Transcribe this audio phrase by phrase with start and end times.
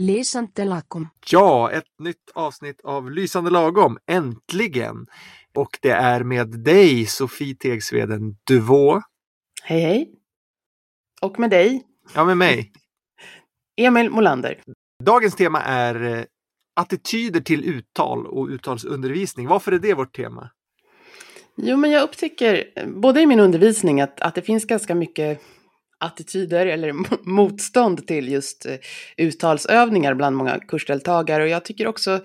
[0.00, 1.08] Lysande lagom.
[1.30, 5.06] Ja, ett nytt avsnitt av Lysande lagom, äntligen!
[5.54, 9.02] Och det är med dig, Sofie Tegsveden Duvå.
[9.62, 10.10] Hej hej!
[11.22, 11.82] Och med dig,
[12.14, 12.72] Ja, med mig.
[13.76, 14.62] Emil Molander.
[15.04, 16.24] Dagens tema är eh,
[16.76, 19.48] attityder till uttal och uttalsundervisning.
[19.48, 20.50] Varför är det vårt tema?
[21.56, 25.42] Jo, men jag upptäcker både i min undervisning att, att det finns ganska mycket
[26.00, 26.92] attityder eller
[27.28, 28.76] motstånd till just eh,
[29.16, 31.42] uttalsövningar bland många kursdeltagare.
[31.42, 32.20] Och jag tycker också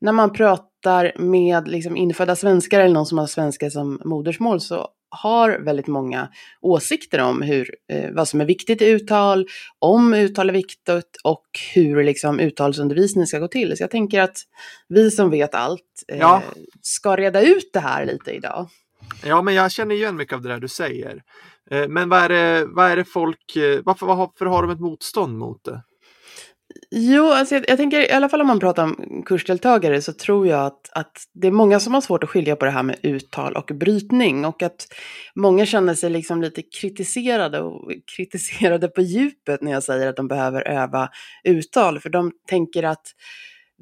[0.00, 4.88] när man pratar med liksom infödda svenskar eller någon som har svenska som modersmål så
[5.08, 6.28] har väldigt många
[6.60, 9.46] åsikter om hur, eh, vad som är viktigt i uttal,
[9.78, 11.44] om uttal är viktigt och
[11.74, 13.76] hur liksom, uttalsundervisning ska gå till.
[13.76, 14.36] Så jag tänker att
[14.88, 16.42] vi som vet allt eh, Ja.
[16.82, 18.68] ska reda ut det här lite idag.
[19.24, 21.22] Ja, men jag känner igen mycket av det där du säger.
[21.70, 24.80] Eh, men vad är det, vad är det folk, eh, varför, varför har de ett
[24.80, 25.82] motstånd mot det?
[26.90, 30.46] Jo, alltså jag, jag tänker i alla fall om man pratar om kursdeltagare så tror
[30.46, 32.96] jag att, att det är många som har svårt att skilja på det här med
[33.02, 34.86] uttal och brytning och att
[35.34, 40.28] många känner sig liksom lite kritiserade och kritiserade på djupet när jag säger att de
[40.28, 41.08] behöver öva
[41.44, 43.06] uttal för de tänker att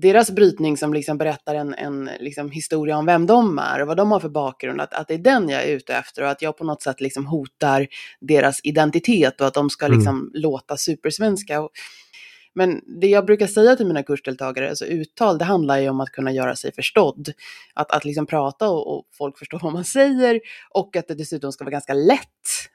[0.03, 3.97] deras brytning som liksom berättar en, en liksom historia om vem de är och vad
[3.97, 6.42] de har för bakgrund, att, att det är den jag är ute efter och att
[6.42, 7.86] jag på något sätt liksom hotar
[8.20, 9.98] deras identitet och att de ska Mm.
[9.98, 11.61] liksom låta supersvenska.
[11.61, 11.70] Och,
[12.55, 16.11] men det jag brukar säga till mina kursdeltagare, alltså uttal, det handlar ju om att
[16.11, 17.33] kunna göra sig förstådd.
[17.75, 21.53] Att, att liksom prata och, och folk förstår vad man säger och att det dessutom
[21.53, 22.28] ska vara ganska lätt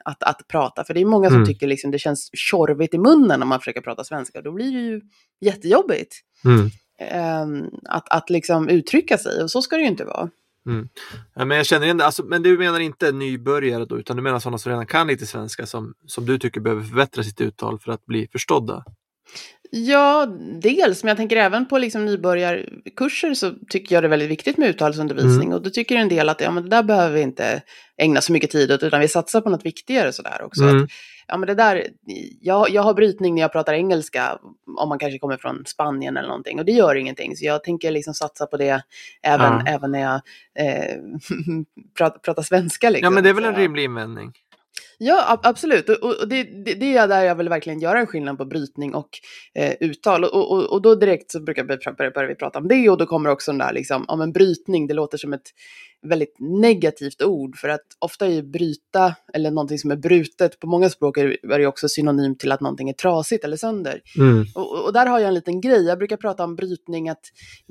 [0.06, 0.84] att, att prata.
[0.84, 1.48] För det är många som Mm.
[1.48, 4.42] tycker liksom det känns tjorvigt i munnen när man försöker prata svenska.
[4.42, 5.02] Då blir det ju
[5.42, 6.14] jättejobbigt
[6.46, 6.70] Mm.
[7.00, 10.30] Ehm, att, att liksom uttrycka sig och så ska det ju inte vara.
[11.34, 12.06] Ja, men jag känner igen det.
[12.06, 15.26] Alltså, men du menar inte nybörjare då, utan du menar sådana som redan kan lite
[15.26, 18.84] svenska som, som du tycker behöver förbättra sitt uttal för att bli förstådda?
[19.72, 20.26] Ja,
[20.62, 24.58] dels, men jag tänker även på liksom nybörjarkurser så tycker jag det är väldigt viktigt
[24.58, 25.54] med uttalsundervisning.
[25.54, 27.62] Och då tycker en del att ja, men det där behöver vi inte
[27.98, 30.64] ägna så mycket tid åt, utan vi satsar på något viktigare sådär också.
[30.64, 30.84] Mm.
[30.84, 30.90] Att,
[31.28, 31.88] ja, men det där,
[32.42, 34.40] jag, jag har brytning när jag pratar engelska,
[34.78, 37.36] om man kanske kommer från Spanien eller någonting, och det gör ingenting.
[37.38, 38.84] Så jag tänker liksom satsa på det
[39.22, 39.64] även, Ja.
[39.68, 40.22] även när jag
[40.66, 40.96] eh,
[41.98, 42.90] pratar, pratar svenska.
[42.90, 43.04] Liksom.
[43.06, 44.34] Ja, men det är väl en rimlig invändning?
[44.98, 45.90] Ja, ab- absolut.
[45.90, 49.10] Och, det, det, det är där jag vill verkligen göra en skillnad på brytning och
[49.56, 50.24] eh, uttal.
[50.24, 52.98] Och, och, och då direkt så brukar vi, börjar, börjar vi prata om det och
[52.98, 55.52] då kommer också den där liksom, ja men brytning, det låter som ett
[56.02, 60.68] väldigt negativt ord för att ofta är ju bryta eller någonting som är brutet, på
[60.68, 64.02] många språk är det också synonymt till att någonting är trasigt eller sönder.
[64.18, 64.46] Mm.
[64.56, 65.86] Och, och där har jag en liten grej.
[65.86, 67.22] Jag brukar prata om brytning, att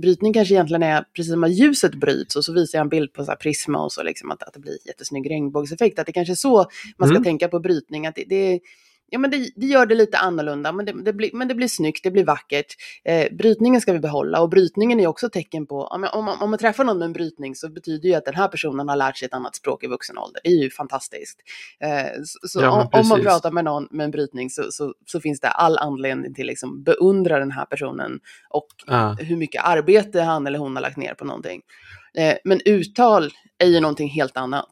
[0.02, 3.12] brytning kanske egentligen är precis som att ljuset bryts och så visar jag en bild
[3.12, 5.98] på så prisma och så, liksom, att, att det blir jättesnygg regnbågseffekt.
[5.98, 6.66] Att det kanske är så
[6.98, 7.24] man ska Mm.
[7.24, 8.06] tänka på brytning.
[8.06, 8.60] Att det, det,
[9.08, 11.68] ja, men det, det gör det lite annorlunda, men det, det, blir, men det blir
[11.68, 12.74] snyggt, det blir vackert.
[13.04, 16.58] Eh, brytningen ska vi behålla och brytningen är också tecken på, om, man, om man
[16.58, 19.26] träffar någon med en brytning så betyder ju att den här personen har lärt sig
[19.26, 20.40] ett annat språk i vuxen ålder.
[20.44, 21.40] Det är ju fantastiskt.
[21.80, 24.94] Eh, så så Ja, om, om man pratar med någon med en brytning så, så,
[25.06, 29.16] så finns det all anledning till liksom beundra den här personen och Ja.
[29.20, 31.62] hur mycket arbete han eller hon har lagt ner på någonting.
[32.18, 34.70] Eh, men uttal är ju någonting helt annat.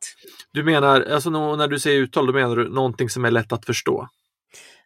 [0.53, 3.66] Du menar, alltså när du säger uttal, då menar du någonting som är lätt att
[3.66, 4.09] förstå?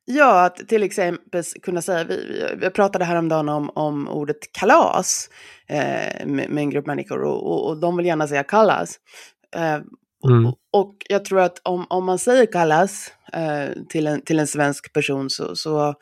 [0.04, 5.30] Ja, att till exempel kunna säga, vi, vi pratade häromdagen om, om ordet kalas
[5.68, 8.96] eh, med, med en grupp människor och, och, och de vill gärna säga kalas.
[9.56, 9.78] Eh,
[10.24, 10.46] Mm.
[10.46, 14.46] och, och jag tror att om, om man säger kalas eh, till, en, till en
[14.46, 15.94] svensk person så, så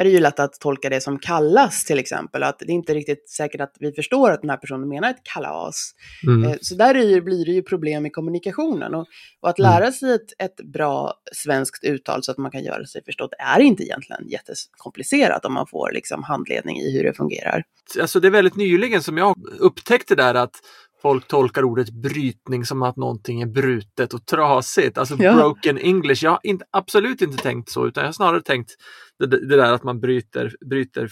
[0.00, 2.42] är det ju lätt att tolka det som kallas till exempel.
[2.42, 5.22] Att det är inte riktigt säkert att vi förstår att den här personen menar ett
[5.34, 5.92] kalas.
[6.26, 6.50] Mm.
[6.50, 8.94] Eh, Så där blir det ju problem i kommunikationen.
[8.94, 9.06] Och,
[9.40, 9.70] och att Mm.
[9.70, 13.60] lära sig ett, ett bra svenskt uttal så att man kan göra sig förstådd är
[13.60, 17.62] inte egentligen jättekomplicerat om man får liksom handledning i hur det fungerar.
[18.00, 20.54] Alltså det är väldigt nyligen som jag upptäckte där att
[21.02, 24.98] folk tolkar ordet brytning som att någonting är brutet och trasigt.
[24.98, 25.34] Alltså Ja.
[25.34, 26.24] broken English.
[26.24, 28.70] Jag har inte, absolut inte tänkt så utan jag har snarare tänkt
[29.18, 31.10] det, det där att man bryter, bryter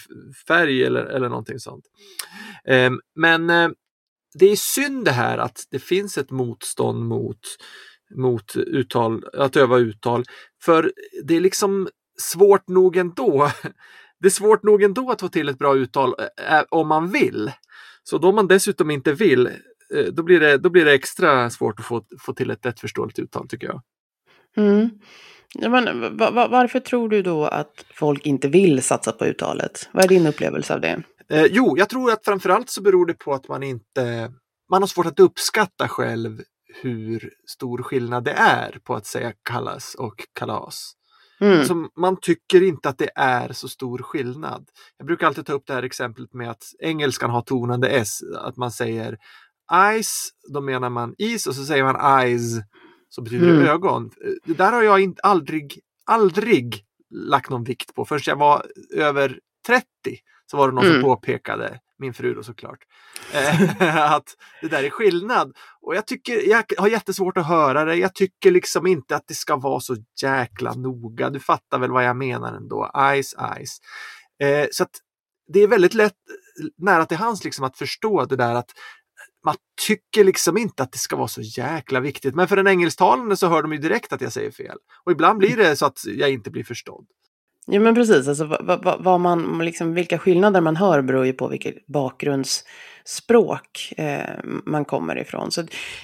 [0.48, 1.84] färg eller, eller någonting sånt.
[2.64, 3.68] Ehm, men eh,
[4.38, 7.40] det är synd det här att det finns ett motstånd mot,
[8.14, 10.24] mot uttal, att öva uttal.
[10.62, 10.92] För
[11.24, 11.88] det är liksom
[12.18, 13.50] svårt nog ändå.
[14.18, 16.14] Det är svårt nog ändå att få till ett bra uttal
[16.50, 17.52] eh, om man vill.
[18.02, 19.46] Så då man dessutom inte vill,
[19.94, 23.18] eh, då blir det, då blir det extra svårt att få, få till ett lättförståeligt
[23.18, 23.82] uttal tycker jag.
[24.56, 24.90] Mm.
[25.58, 29.88] Ja, men, va, va, varför tror du då att folk inte vill satsa på uttalet?
[29.92, 31.02] Vad är din upplevelse av det?
[31.30, 34.32] Eh, jo, jag tror att framförallt så beror det på att man inte,
[34.70, 36.42] man har svårt att uppskatta själv
[36.82, 40.92] hur stor skillnad det är på att säga kallas och kalas.
[41.40, 41.58] Mm.
[41.58, 44.68] Alltså, man tycker inte att det är så stor skillnad.
[44.98, 48.56] Jag brukar alltid ta upp det här exemplet med att engelskan har tonande s, att
[48.56, 49.18] man säger
[50.02, 52.42] ice, då menar man is och så säger man eyes,
[53.08, 53.66] så betyder mm.
[53.66, 54.10] ögon.
[54.44, 59.38] Det där har jag inte, aldrig, aldrig lagt någon vikt på förrän jag var över
[59.66, 59.86] 30
[60.50, 60.94] så var det någon mm.
[60.94, 62.78] som påpekade, min fru då såklart,
[63.34, 65.56] eh, att det där är skillnad.
[65.80, 67.94] Och jag tycker, jag har jättesvårt att höra det.
[67.94, 71.30] Jag tycker liksom inte att det ska vara så jäkla noga.
[71.30, 72.90] Du fattar väl vad jag menar ändå.
[73.22, 73.80] Ice, ice.
[74.44, 74.90] Eh, så att
[75.52, 76.16] det är väldigt lätt,
[76.76, 78.70] nära till hands liksom att förstå det där att
[79.46, 79.56] man
[79.86, 82.34] tycker liksom inte att det ska vara så jäkla viktigt.
[82.34, 84.76] Men för en engelsktalande så hör de ju direkt att jag säger fel.
[85.04, 87.06] Och ibland blir det så att jag inte blir förstådd.
[87.66, 91.48] Ja men precis, alltså, vad, vad man, liksom, vilka skillnader man hör beror ju på
[91.48, 95.50] vilket bakgrundsspråk eh, man kommer ifrån.
[95.50, 95.62] Så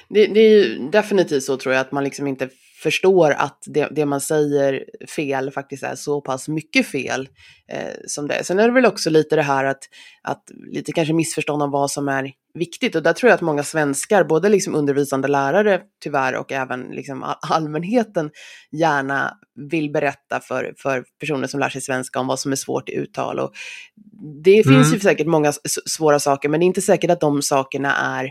[0.09, 2.49] det, det, är ju definitivt så tror jag att man liksom inte
[2.83, 4.85] förstår att det, det, man säger
[5.17, 7.29] fel faktiskt är så pass mycket fel
[7.69, 8.43] eh, som det är.
[8.43, 9.89] Sen är det väl också lite det här att,
[10.23, 10.43] att
[10.73, 14.25] lite kanske missförstånd om vad som är viktigt och där tror jag att många svenskar,
[14.25, 18.31] både liksom undervisande lärare tyvärr och även liksom allmänheten
[18.73, 19.39] gärna
[19.71, 22.95] vill berätta för, för personer som lär sig svenska om vad som är svårt i
[22.95, 23.39] uttal.
[23.39, 23.53] Och
[24.45, 24.93] det finns mm.
[24.93, 25.53] ju säkert många
[25.87, 28.31] svåra saker, men det är inte säkert att de sakerna är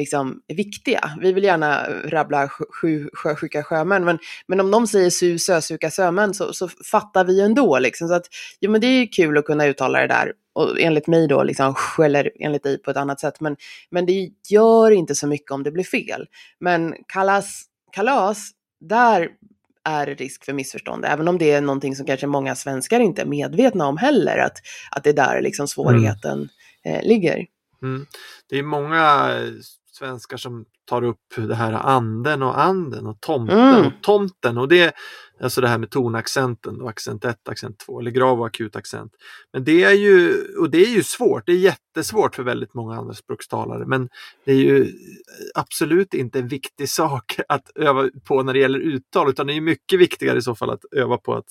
[0.00, 1.10] liksom viktiga.
[1.20, 6.34] Vi vill gärna rabbla sju sjösjuka sjömän, men, men om de säger su, sösuka, sömän
[6.34, 7.78] så, så fattar vi ändå.
[7.78, 8.08] Liksom.
[8.08, 8.26] Så att,
[8.60, 11.74] jo, men det är kul att kunna uttala det där och enligt mig då, liksom,
[12.04, 13.40] eller enligt dig på ett annat sätt.
[13.40, 13.56] Men,
[13.90, 16.26] men det gör inte så mycket om det blir fel.
[16.60, 18.50] Men kalas, kalas,
[18.80, 19.28] där
[19.84, 23.26] är risk för missförstånd, även om det är någonting som kanske många svenskar inte är
[23.26, 24.58] medvetna om heller, att,
[24.90, 26.48] att det är där liksom svårigheten
[26.84, 26.98] mm.
[26.98, 27.46] eh, ligger.
[27.82, 28.06] Mm.
[28.48, 29.30] Det är många
[30.00, 33.86] svenskar som tar upp det här anden och anden och tomten mm.
[33.86, 34.94] och tomten och det
[35.40, 39.12] alltså det här med tonaccenten och accent 1, accent 2 eller grav och akut accent.
[39.52, 42.96] Men det är ju, och det är ju svårt, det är jättesvårt för väldigt många
[42.96, 44.08] andra språkstalare men
[44.44, 44.92] det är ju
[45.54, 49.60] absolut inte en viktig sak att öva på när det gäller uttal utan det är
[49.60, 51.48] mycket viktigare i så fall att öva på att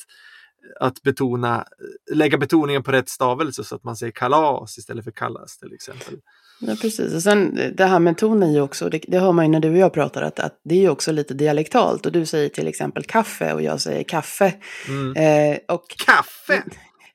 [0.80, 1.66] att betona,
[2.12, 6.20] lägga betoningen på rätt stavelse så att man säger kalas istället för kallas till exempel.
[6.60, 7.14] Ja, precis.
[7.14, 9.70] Och sen det här med tonen ju också, det, det hör man ju när du
[9.70, 12.06] och jag pratar, att, att det är ju också lite dialektalt.
[12.06, 14.54] Och du säger till exempel kaffe och jag säger kaffe.
[14.88, 15.16] Mm.
[15.16, 16.64] Eh, och, kaffe!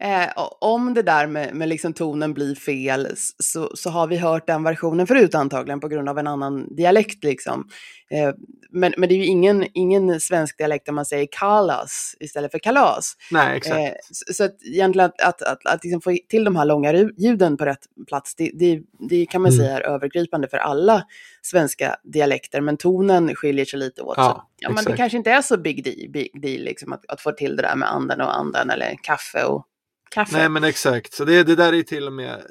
[0.05, 0.31] Eh,
[0.61, 3.09] om det där med, med liksom tonen blir fel
[3.39, 7.25] så, så har vi hört den versionen förut antagligen på grund av en annan dialekt.
[7.25, 7.69] Liksom.
[8.11, 8.35] Eh,
[8.71, 12.59] men, men det är ju ingen, ingen svensk dialekt där man säger kalas istället för
[12.59, 13.17] kalas.
[13.31, 13.77] Nej, exakt.
[13.77, 16.93] Eh, så, så att egentligen att, att, att, att liksom få till de här långa
[17.17, 19.59] ljuden på rätt plats, det, det, det kan man mm.
[19.59, 21.05] säga är övergripande för alla
[21.43, 24.15] svenska dialekter, men tonen skiljer sig lite åt.
[24.17, 27.05] Ja, så, ja, men det kanske inte är så big deal, big deal liksom, att,
[27.09, 29.67] att få till det där med anden och anden eller kaffe och
[30.14, 30.37] kaffe.
[30.37, 32.43] Nej men exakt, så det, det där är till och med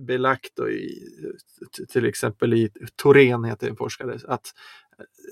[0.00, 0.98] belagt i,
[1.88, 4.52] till exempel i Torén heter en forskare, att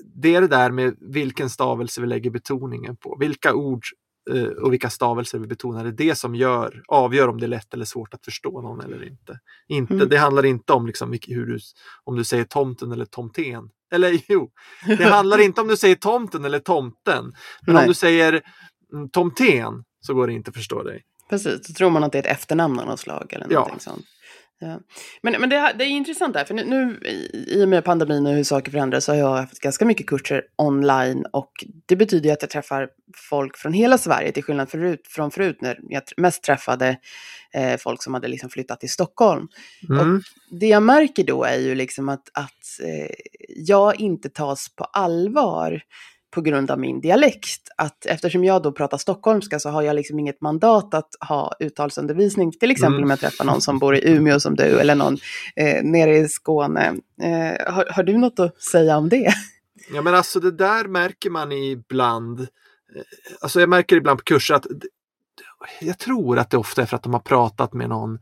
[0.05, 3.83] det är det där med vilken stavelse vi lägger betoningen på, vilka ord
[4.31, 7.47] eh, och vilka stavelser vi betonar, det är det som gör, avgör om det är
[7.47, 9.39] lätt eller svårt att förstå någon eller inte.
[9.67, 10.09] inte mm.
[10.09, 11.59] Det handlar inte om liksom hur du,
[12.03, 13.69] om du säger tomten eller tomten.
[13.91, 14.51] Eller jo,
[14.87, 17.33] det handlar inte om du säger tomten eller tomten.
[17.65, 17.83] Men Nej.
[17.83, 18.41] om du säger
[18.93, 21.03] mm, tomten så går det inte att förstå dig.
[21.31, 23.91] Precis, då tror man att det är ett efternamn av något slag eller någonting ja.
[23.91, 24.05] sånt.
[24.59, 24.79] Ja.
[25.21, 26.99] Men, men det, det är intressant där, för nu, nu
[27.47, 30.43] i och med pandemin och hur saker förändras så har jag haft ganska mycket kurser
[30.57, 31.51] online och
[31.85, 32.89] det betyder ju att jag träffar
[33.29, 36.97] folk från hela Sverige till skillnad förut, från förut när jag mest träffade
[37.53, 39.47] eh, folk som hade liksom flyttat till Stockholm.
[39.89, 40.15] Mm.
[40.15, 40.21] Och
[40.59, 43.15] det jag märker då är ju liksom att, att eh,
[43.55, 45.81] jag inte tas på allvar
[46.31, 47.69] på grund av min dialekt.
[47.77, 52.51] Att eftersom jag då pratar stockholmska så har jag liksom inget mandat att ha uttalsundervisning.
[52.51, 53.03] Till exempel mm.
[53.03, 55.17] om jag träffar någon som bor i Umeå som du eller någon
[55.55, 56.95] eh, nere i Skåne.
[57.21, 59.33] Eh, har, har, du något att säga om det?
[59.93, 62.39] Ja men alltså det där märker man ibland.
[62.39, 62.47] Eh,
[63.41, 64.65] alltså jag märker ibland på kurser att
[65.81, 68.19] jag tror att det ofta är för att de har pratat med någon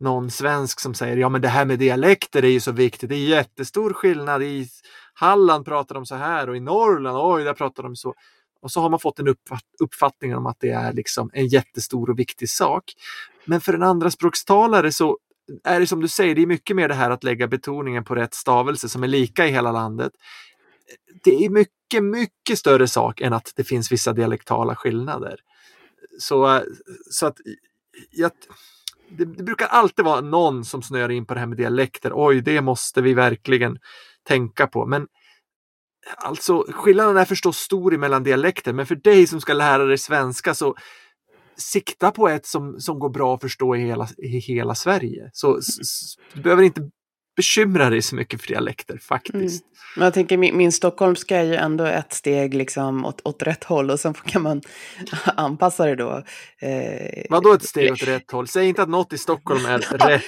[0.00, 3.08] någon svensk som säger ja men det här med dialekter är ju så viktigt.
[3.08, 4.68] Det är jättestor skillnad i
[5.14, 8.14] Halland pratar de så här och i Norrland, oj, där pratar de så.
[8.60, 9.34] Och så har man fått en
[9.80, 12.84] uppfattning om att det är liksom en jättestor och viktig sak.
[13.44, 15.18] Men för en andra språkstalare så
[15.64, 18.14] är det som du säger, det är mycket mer det här att lägga betoningen på
[18.14, 20.12] rätt stavelse som är lika i hela landet.
[21.24, 25.36] Det är mycket, mycket större sak än att det finns vissa dialektala skillnader.
[26.18, 26.62] Så,
[27.10, 27.36] så att
[28.10, 28.30] jag,
[29.08, 32.12] det, det, brukar alltid vara någon som snöar in på det här med dialekter.
[32.14, 33.78] Oj, det måste vi verkligen
[34.28, 34.86] tänka på.
[34.86, 35.06] Men
[36.16, 40.54] alltså skillnaden är förstås stor mellan dialekter, men för dig som ska lära dig svenska
[40.54, 40.74] så
[41.56, 45.30] sikta på ett som, som går bra att förstå i hela, i hela Sverige.
[45.32, 46.90] Så s, du behöver inte
[47.36, 49.64] bekymra dig så mycket för dialekter faktiskt.
[49.64, 49.72] Mm.
[49.96, 53.64] Men jag tänker min, min stockholmska är ju ändå ett steg liksom åt, åt rätt
[53.64, 54.62] håll och sen kan man
[55.24, 56.24] anpassa det då.
[56.60, 58.48] Eh, Vadå ett steg åt rätt håll?
[58.48, 60.22] Säg inte att något i Stockholm är rätt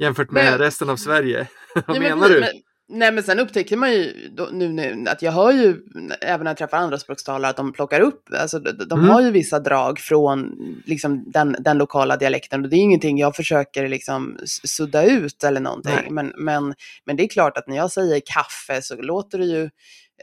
[0.00, 1.48] jämfört med men, resten av Sverige.
[1.86, 2.40] Vad menar men, du?
[2.40, 2.50] Men,
[2.88, 5.76] Nej men sen upptäcker man ju då, nu, nu att jag hör ju
[6.20, 9.10] även när jag träffar andra språkstalare att de plockar upp, alltså de, de mm.
[9.10, 10.54] har ju vissa drag från
[10.86, 15.60] liksom, den, den lokala dialekten och det är ingenting jag försöker liksom sudda ut eller
[15.60, 16.14] någonting.
[16.14, 16.74] Men, men,
[17.04, 19.62] men det är klart att när jag säger kaffe så låter det ju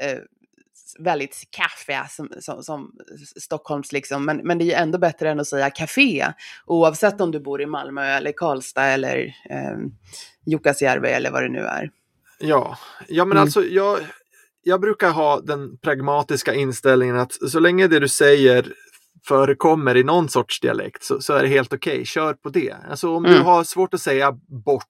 [0.02, 0.20] eh,
[1.00, 2.92] väldigt kaffe som, som, som,
[3.36, 6.34] Stockholms liksom, men, men det är ju ändå bättre än att säga café,
[6.66, 9.18] oavsett om du bor i Malmö eller Karlstad eller
[9.50, 9.78] eh,
[10.46, 11.90] Jukkasjärvi eller vad det nu är.
[12.40, 12.78] Ja,
[13.08, 13.42] ja men mm.
[13.42, 14.00] alltså jag,
[14.64, 18.74] jag brukar ha den pragmatiska inställningen att så länge det du säger
[19.28, 22.06] förekommer i någon sorts dialekt så, så är det helt okej, okay.
[22.06, 22.76] kör på det.
[22.90, 23.38] Alltså om mm.
[23.38, 24.32] du har svårt att säga
[24.66, 24.86] bort,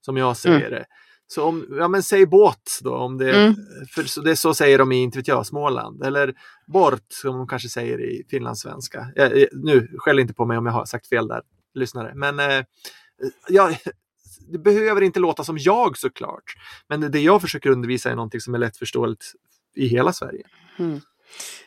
[0.00, 0.70] som jag säger mm.
[0.70, 0.84] det,
[1.26, 3.54] så om, ja men säg båt då, om det, mm.
[3.94, 6.02] för så det så säger de i, inte vet jag, Småland.
[6.02, 6.34] Eller
[6.66, 9.06] bort, som de kanske säger i finlandssvenska.
[9.14, 11.42] Jag, nu, skäll inte på mig om jag har sagt fel där,
[11.74, 12.12] lyssnare.
[12.14, 12.64] Men eh,
[13.48, 13.70] ja,
[14.52, 16.54] det behöver inte låta som jag såklart.
[16.88, 19.24] Men det jag försöker undervisa är någonting som är lättförståeligt
[19.76, 20.42] i hela Sverige.
[20.78, 21.00] Mm.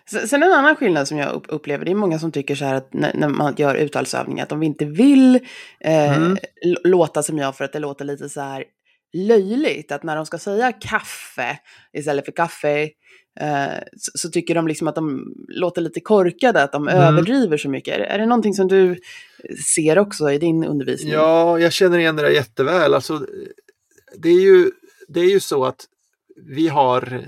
[0.06, 2.94] Sen en annan skillnad som jag upplever, det är många som tycker så här att
[2.94, 5.36] när, man gör uttalsövningar, att de inte vill
[5.80, 6.38] eh, mm.
[6.84, 8.64] låta som jag för att det låter lite så här
[9.14, 9.92] löjligt.
[9.92, 11.60] Att när de ska säga kaffe
[11.94, 12.90] istället för kaffe
[13.40, 17.02] eh, så, så, tycker de liksom att de låter lite korkade, att de mm.
[17.02, 17.98] överdriver så mycket.
[17.98, 19.00] Är, är det någonting som du
[19.76, 21.14] ser också i din undervisning?
[21.14, 22.94] Ja, jag känner igen det där jätteväl.
[22.94, 23.26] Alltså,
[24.18, 24.72] det, är ju,
[25.08, 25.86] det är ju så att
[26.46, 27.26] vi har,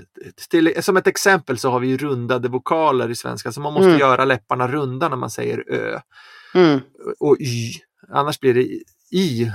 [0.50, 4.00] till, som ett exempel så har vi rundade vokaler i svenska, så man måste mm.
[4.00, 6.00] göra läpparna runda när man säger ö.
[6.54, 6.80] Mm.
[7.18, 7.72] Och y.
[8.08, 8.62] Annars blir det
[9.16, 9.50] i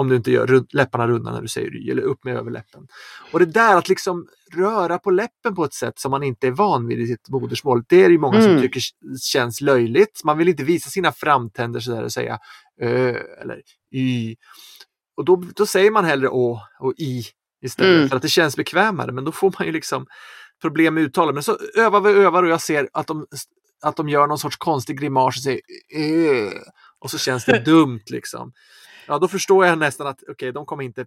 [0.00, 2.86] om du inte gör läpparna runda när du säger y eller upp med överläppen.
[3.32, 6.50] Och det där att liksom röra på läppen på ett sätt som man inte är
[6.50, 8.50] van vid i sitt modersmål, det är det många mm.
[8.50, 8.82] som tycker
[9.20, 10.24] känns löjligt.
[10.24, 12.38] Man vill inte visa sina framtänder sådär och säga
[12.80, 13.62] ö eller
[13.94, 14.36] y.
[15.16, 17.24] Och då, då säger man hellre å och i
[17.62, 18.08] istället mm.
[18.08, 19.12] för att det känns bekvämare.
[19.12, 20.06] Men då får man ju liksom
[20.62, 21.34] problem med uttalet.
[21.34, 23.26] Men så övar vi och övar och jag ser att de,
[23.82, 25.60] att de gör någon sorts konstig grimas och säger
[25.96, 26.50] ö.
[26.98, 28.52] Och så känns det dumt liksom
[29.06, 31.06] ja då förstår jag nästan att okej, okay, de kommer inte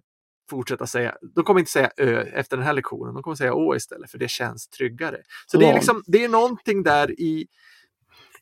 [0.50, 3.76] fortsätta säga, de kommer inte säga ö efter den här lektionen, de kommer säga å
[3.76, 5.16] istället för det känns tryggare.
[5.46, 7.46] Så det är, liksom, det är någonting där i,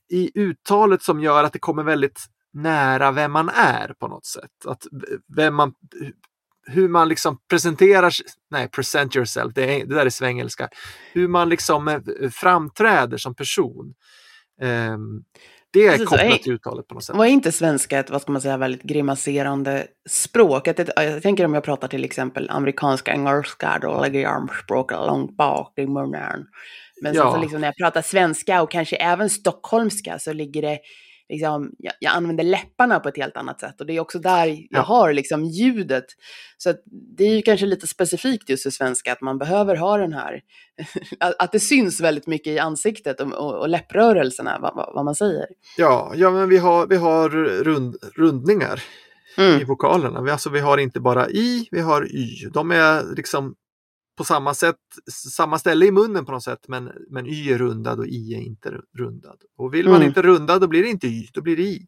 [0.08, 2.20] i uttalet som gör att det kommer väldigt
[2.52, 4.66] nära vem man är på något sätt.
[4.66, 4.86] Att
[5.36, 5.74] vem man,
[6.66, 8.12] hur man liksom presenterar,
[8.50, 10.68] nej present yourself, det, är, det där är svengelska,
[11.12, 13.94] hur man liksom eh, framträder som person.
[14.60, 15.24] Um,
[15.72, 17.16] det är Precis, kopplat till uttalet på något sätt.
[17.16, 20.68] Var inte svenska ett, vad ska man säga, väldigt grimaserande språk?
[20.68, 25.36] Jag, jag tänker om jag pratar till exempel amerikanska, engelska, då lägger jag armspråket långt
[25.36, 26.46] bak i munnen.
[27.02, 27.22] Men ja.
[27.22, 30.78] så, så liksom när jag pratar svenska och kanske även stockholmska så ligger det
[31.32, 34.46] liksom, jag, jag, använder läpparna på ett helt annat sätt och det är också där
[34.46, 34.80] jag ja.
[34.80, 36.04] har liksom ljudet.
[36.58, 36.74] Så
[37.16, 40.40] det är ju kanske lite specifikt just för svenska att man behöver ha den här,
[41.38, 45.46] att det syns väldigt mycket i ansiktet och, och, och läpprörelserna, vad, vad, man säger.
[45.76, 47.28] Ja, ja men vi har, vi har
[47.64, 48.82] rund, rundningar
[49.38, 49.60] mm.
[49.60, 50.22] i vokalerna.
[50.22, 52.48] Vi, alltså, vi har inte bara i, vi har y.
[52.54, 53.54] De är liksom
[54.22, 54.76] på samma sätt,
[55.10, 58.38] samma ställe i munnen på något sätt, men, men y är rundad och i är
[58.38, 59.36] inte rundad.
[59.58, 60.08] Och vill man mm.
[60.08, 61.86] inte runda då blir det inte y, då blir det i.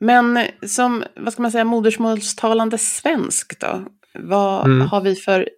[0.00, 3.84] Men som, vad ska man säga, modersmålstalande svensk då?
[4.14, 4.88] Vad mm.
[4.88, 5.48] har vi för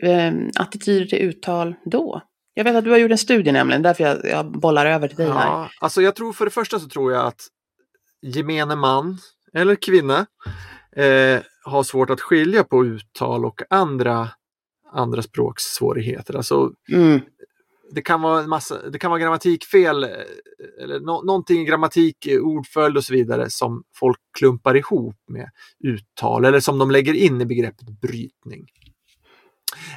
[0.00, 2.22] eh, attityder till uttal då?
[2.54, 5.16] Jag vet att du har gjort en studie nämligen, därför jag, jag bollar över till
[5.16, 5.70] dig ja, här.
[5.80, 7.40] Alltså jag tror för det första så tror jag att
[8.22, 9.18] gemene man
[9.54, 10.26] eller kvinna
[10.96, 14.28] eh, har svårt att skilja på uttal och andra,
[14.92, 16.36] andra språksvårigheter.
[16.36, 17.20] Alltså, mm.
[17.92, 20.06] det, kan vara en massa, det kan vara grammatikfel
[20.80, 25.50] eller no, någonting i grammatik, ordföljd och så vidare som folk klumpar ihop med
[25.84, 28.66] uttal eller som de lägger in i begreppet brytning.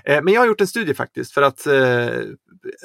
[0.05, 2.23] Eh, men jag har gjort en studie faktiskt för att eh,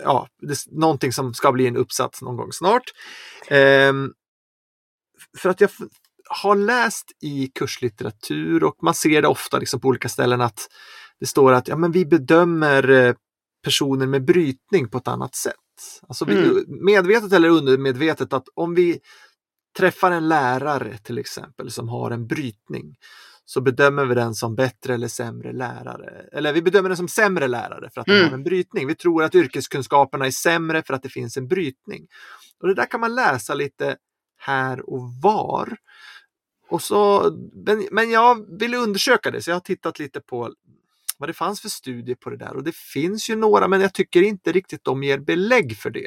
[0.04, 2.84] ja, det någonting som ska bli en uppsats någon gång snart.
[3.48, 3.92] Eh,
[5.38, 5.70] för att jag
[6.28, 10.68] har läst i kurslitteratur och man ser det ofta liksom på olika ställen att
[11.20, 13.14] det står att ja, men vi bedömer eh,
[13.64, 15.54] personer med brytning på ett annat sätt.
[16.08, 16.64] Alltså mm.
[16.68, 19.00] medvetet eller undermedvetet att om vi
[19.78, 22.96] träffar en lärare till exempel som har en brytning
[23.44, 26.28] så bedömer vi den som bättre eller sämre lärare.
[26.32, 28.28] Eller vi bedömer den som sämre lärare för att den Mm.
[28.28, 28.86] har en brytning.
[28.86, 32.06] Vi tror att yrkeskunskaperna är sämre för att det finns en brytning.
[32.60, 33.96] Och det där kan man läsa lite
[34.38, 35.76] här och var.
[36.68, 37.30] Och så,
[37.66, 40.52] men, men jag ville undersöka det så jag har tittat lite på
[41.18, 43.94] vad det fanns för studier på det där och det finns ju några men jag
[43.94, 46.06] tycker inte riktigt de ger belägg för det.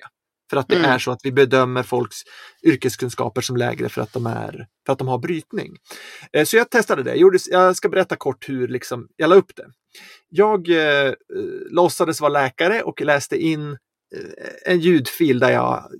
[0.49, 0.89] För att det Mm.
[0.91, 2.17] är så att vi bedömer folks
[2.63, 5.77] yrkeskunskaper som lägre för att de, är, för att de har brytning.
[6.33, 7.09] Eh, Så jag testade det.
[7.09, 9.65] Jag, gjorde, jag ska berätta kort hur liksom, jag la upp det.
[10.29, 11.13] Jag eh, eh,
[11.71, 13.71] låtsades vara läkare och läste in
[14.15, 15.91] eh, en ljudfil där jag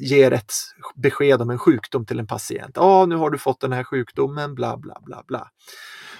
[0.00, 0.52] ger ett
[0.94, 2.72] besked om en sjukdom till en patient.
[2.74, 5.48] Ja, nu har du fått den här sjukdomen, bla bla bla bla.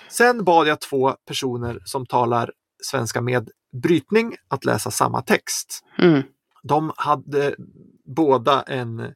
[0.09, 2.53] Sen bad jag två personer som talar
[2.83, 3.51] svenska med
[3.83, 5.85] brytning att läsa samma text.
[5.99, 6.23] Mm.
[6.63, 7.55] De hade
[8.17, 9.15] båda en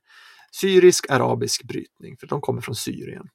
[0.53, 3.29] syrisk-arabisk brytning, för de kommer från Syrien.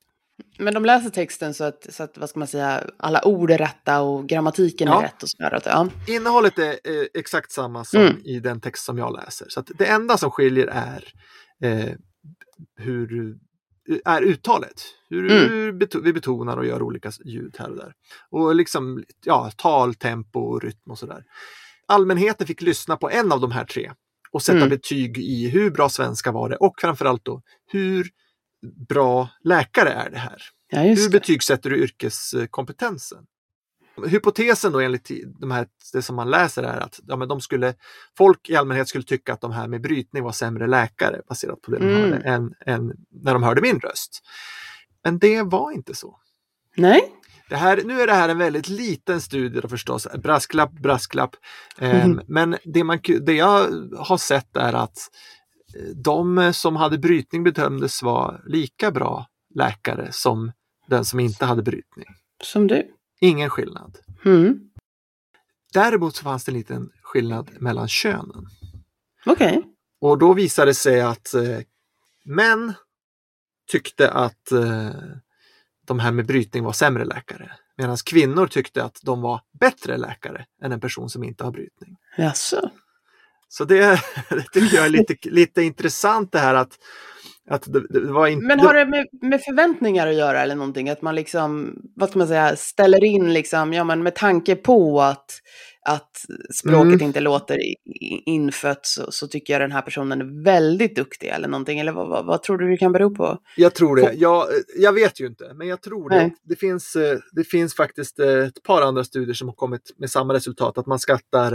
[0.58, 3.58] Men de läser texten så att, så att, vad ska man säga, alla ord är
[3.58, 5.00] rätta och grammatiken Ja.
[5.00, 5.62] är rätt och sådär.
[5.66, 5.88] Ja.
[6.08, 8.16] Innehållet är eh, exakt samma som Mm.
[8.26, 9.46] i den text som jag läser.
[9.50, 11.04] Så att det enda som skiljer är
[11.64, 11.94] eh,
[12.78, 13.38] hur
[14.06, 14.82] är uttalet.
[15.10, 15.50] Hur, Mm.
[15.50, 17.94] hur beto- vi betonar och gör olika ljud här och där.
[18.30, 21.24] Och liksom ja, tal, tempo och rytm och sådär.
[21.86, 23.92] Allmänheten fick lyssna på en av de här tre
[24.32, 24.70] och sätta Mm.
[24.70, 27.42] betyg i hur bra svenska var det och framförallt då
[27.72, 28.08] hur
[28.90, 30.42] bra läkare är det här.
[30.70, 31.10] ja, Hur det.
[31.10, 33.26] betygsätter du yrkeskompetensen?
[34.08, 37.74] Hypotesen då enligt de här, det som man läser är att ja, men de skulle,
[38.18, 41.72] folk i allmänhet skulle tycka att de här med brytning var sämre läkare baserat på
[41.72, 42.02] det de Mm.
[42.12, 42.92] hörde än, än
[43.24, 44.20] när de hörde min röst.
[45.04, 46.20] Men det var inte så.
[46.78, 47.02] Nej?
[47.50, 51.36] Det här, nu är det här en väldigt liten studie då förstås, brasklapp, brasklapp.
[51.78, 52.22] Ehm, Mhm.
[52.28, 54.98] Men det, man, det jag har sett är att
[55.96, 60.52] de som hade brytning bedömdes vara lika bra läkare som
[60.88, 62.08] den som inte hade brytning.
[62.44, 62.92] Som du?
[63.20, 63.98] Ingen skillnad.
[64.26, 64.60] Mm.
[65.74, 68.46] Däremot så fanns det en liten skillnad mellan könen.
[69.26, 69.64] Okej.
[70.02, 71.60] Och då visade det sig att eh,
[72.26, 72.74] män
[73.72, 74.90] tyckte att eh,
[75.86, 77.52] de här med brytning var sämre läkare.
[77.78, 81.98] Medan kvinnor tyckte att de var bättre läkare än en person som inte har brytning.
[82.18, 82.72] Jaså?
[83.50, 86.78] Så det, det tycker jag är lite, lite intressant det här att,
[88.30, 88.46] inte...
[88.48, 90.90] Men har det med, med förväntningar att göra eller någonting?
[90.90, 95.02] Att man liksom, vad ska man säga, ställer in liksom, ja men med tanke på
[95.02, 95.32] att,
[95.86, 97.02] att språket Mm.
[97.02, 97.58] inte låter
[98.26, 101.80] infött så, så tycker jag den här personen är väldigt duktig eller någonting.
[101.80, 103.38] Eller vad, vad, vad tror du det kan bero på?
[103.58, 104.14] Jag tror det.
[104.14, 104.46] Jag,
[104.78, 106.16] jag vet ju inte, men jag tror det.
[106.16, 106.36] Nej.
[106.44, 110.10] Det finns, eh, det finns faktiskt eh, ett par andra studier som har kommit med
[110.10, 111.54] samma resultat, att man skattar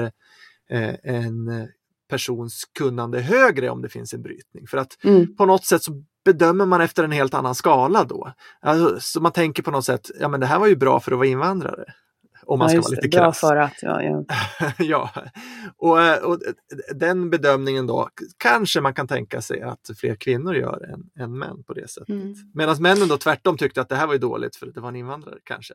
[0.71, 1.67] eh, en eh,
[2.15, 4.67] persons kunnande högre om det finns en brytning.
[4.67, 5.37] För att Mm.
[5.37, 5.93] på något sätt så
[6.25, 8.33] bedömer man efter en helt annan skala då.
[8.63, 11.13] Alltså, så man tänker på något sätt, ja men det här var ju bra för
[11.13, 11.85] att vara invandrare.
[12.47, 13.17] Om man Ja, ska vara lite.
[13.17, 13.41] Bra krass.
[13.41, 14.25] för att, ja, ja.
[14.79, 15.11] ja,
[15.77, 16.39] och, eh, och
[16.95, 21.65] den bedömningen då kanske man kan tänka sig att fler kvinnor gör än, än män
[21.65, 22.09] på det sättet.
[22.09, 22.35] Mm.
[22.55, 24.89] Medan männen då tvärtom tyckte att det här var ju dåligt för att det var
[24.89, 25.75] en invandrare kanske.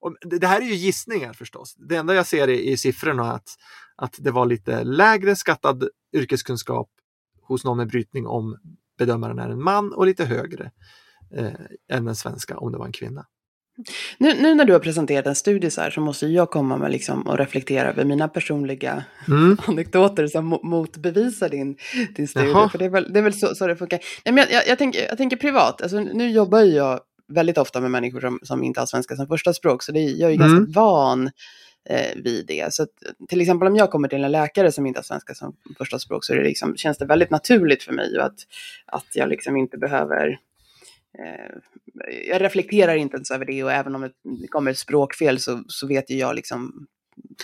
[0.00, 1.74] Och det, här är ju gissningar förstås.
[1.78, 3.48] Det enda jag ser i, i siffrorna att,
[3.96, 6.88] att det var lite lägre skattad yrkeskunskap
[7.42, 8.56] hos någon med brytning om
[8.98, 10.70] bedömaren är en man och lite högre
[11.34, 11.52] eh,
[11.92, 13.26] än den svenska om det var en kvinna.
[14.18, 16.90] Nu, nu när du har presenterat en studie så här så måste jag komma med
[16.90, 19.56] liksom och reflektera över mina personliga Mm.
[19.66, 21.76] anekdoter som mo- motbevisar din,
[22.16, 22.46] din studie.
[22.48, 22.68] Jaha.
[22.68, 24.00] För det är väl, det är väl så, så det funkar.
[24.24, 27.80] Nej, men jag, jag, jag, tänker, jag tänker privat, alltså, nu jobbar jag väldigt ofta
[27.80, 30.34] med människor som, som inte har svenska som första språk, så det, är- jag är
[30.34, 30.48] ju Mm.
[30.56, 31.30] ganska van
[31.90, 32.74] eh, vid det.
[32.74, 32.88] Så att,
[33.28, 36.24] till exempel om jag kommer till en läkare som inte har svenska som första språk
[36.24, 38.34] så det liksom, känns det väldigt naturligt för mig att,
[38.86, 40.34] att jag liksom inte behöver eh,
[42.28, 44.02] jag reflekterar inte ens över det och även om
[44.40, 46.86] det kommer ett språkfel så, så vet ju jag liksom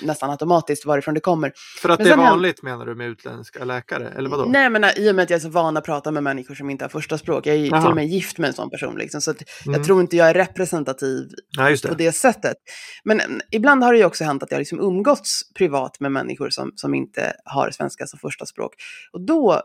[0.02, 1.52] nästan automatiskt varifrån det kommer.
[1.82, 4.44] För att Men det är vanligt menar du med utländska läkare, eller vadå?
[4.44, 6.70] Nej, men i och med att jag är så van att prata med människor som
[6.70, 7.46] inte har första språk.
[7.46, 7.80] Jag är ju Jaha.
[7.80, 8.98] till och med gift med en sån person.
[8.98, 9.74] Liksom, så att Mm.
[9.78, 12.04] jag tror inte jag är representativ Ja, just på det.
[12.04, 12.56] det sättet.
[13.04, 16.50] Men mm, ibland har det ju också hänt att jag liksom umgåtts privat med människor
[16.50, 18.74] som, som inte har svenska som första språk.
[19.12, 19.62] Och då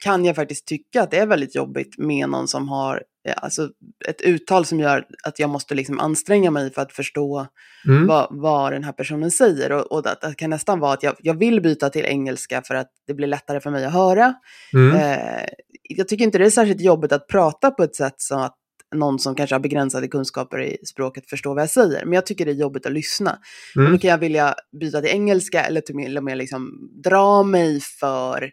[0.00, 3.68] kan jag faktiskt tycka att det är väldigt jobbigt med någon som har eh, alltså,
[4.08, 7.46] ett uttal som gör att jag måste liksom anstränga mig för att förstå
[7.88, 8.06] Mm.
[8.06, 9.72] vad, vad den här personen säger.
[9.72, 12.74] Och, och det, det kan nästan vara att jag, jag vill byta till engelska för
[12.74, 14.34] att det blir lättare för mig att höra.
[14.74, 14.96] Mm.
[14.96, 15.44] Eh,
[15.82, 18.54] jag tycker inte det är särskilt jobbigt att prata på ett sätt så att
[18.94, 22.04] någon som kanske har begränsade kunskaper i språket förstår vad jag säger.
[22.04, 23.38] Men jag tycker det är jobbigt att lyssna.
[23.76, 23.92] Och Mm.
[23.92, 28.50] då kan jag vilja byta till engelska eller till och med liksom dra mig för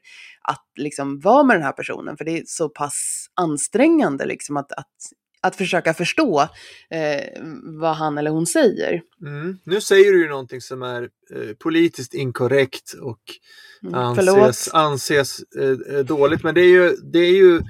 [0.48, 2.18] att liksom vara med den här personen.
[2.18, 4.88] För det är så pass ansträngande liksom att, att
[5.46, 6.42] att försöka förstå
[6.90, 7.42] eh,
[7.80, 9.02] vad han eller hon säger.
[9.22, 9.60] Mm.
[9.64, 11.02] Nu säger du ju någonting som är
[11.36, 13.20] eh, politiskt inkorrekt och
[13.84, 15.40] Mm, anses, anses
[15.90, 17.62] eh, dåligt, men det är ju, det är ju,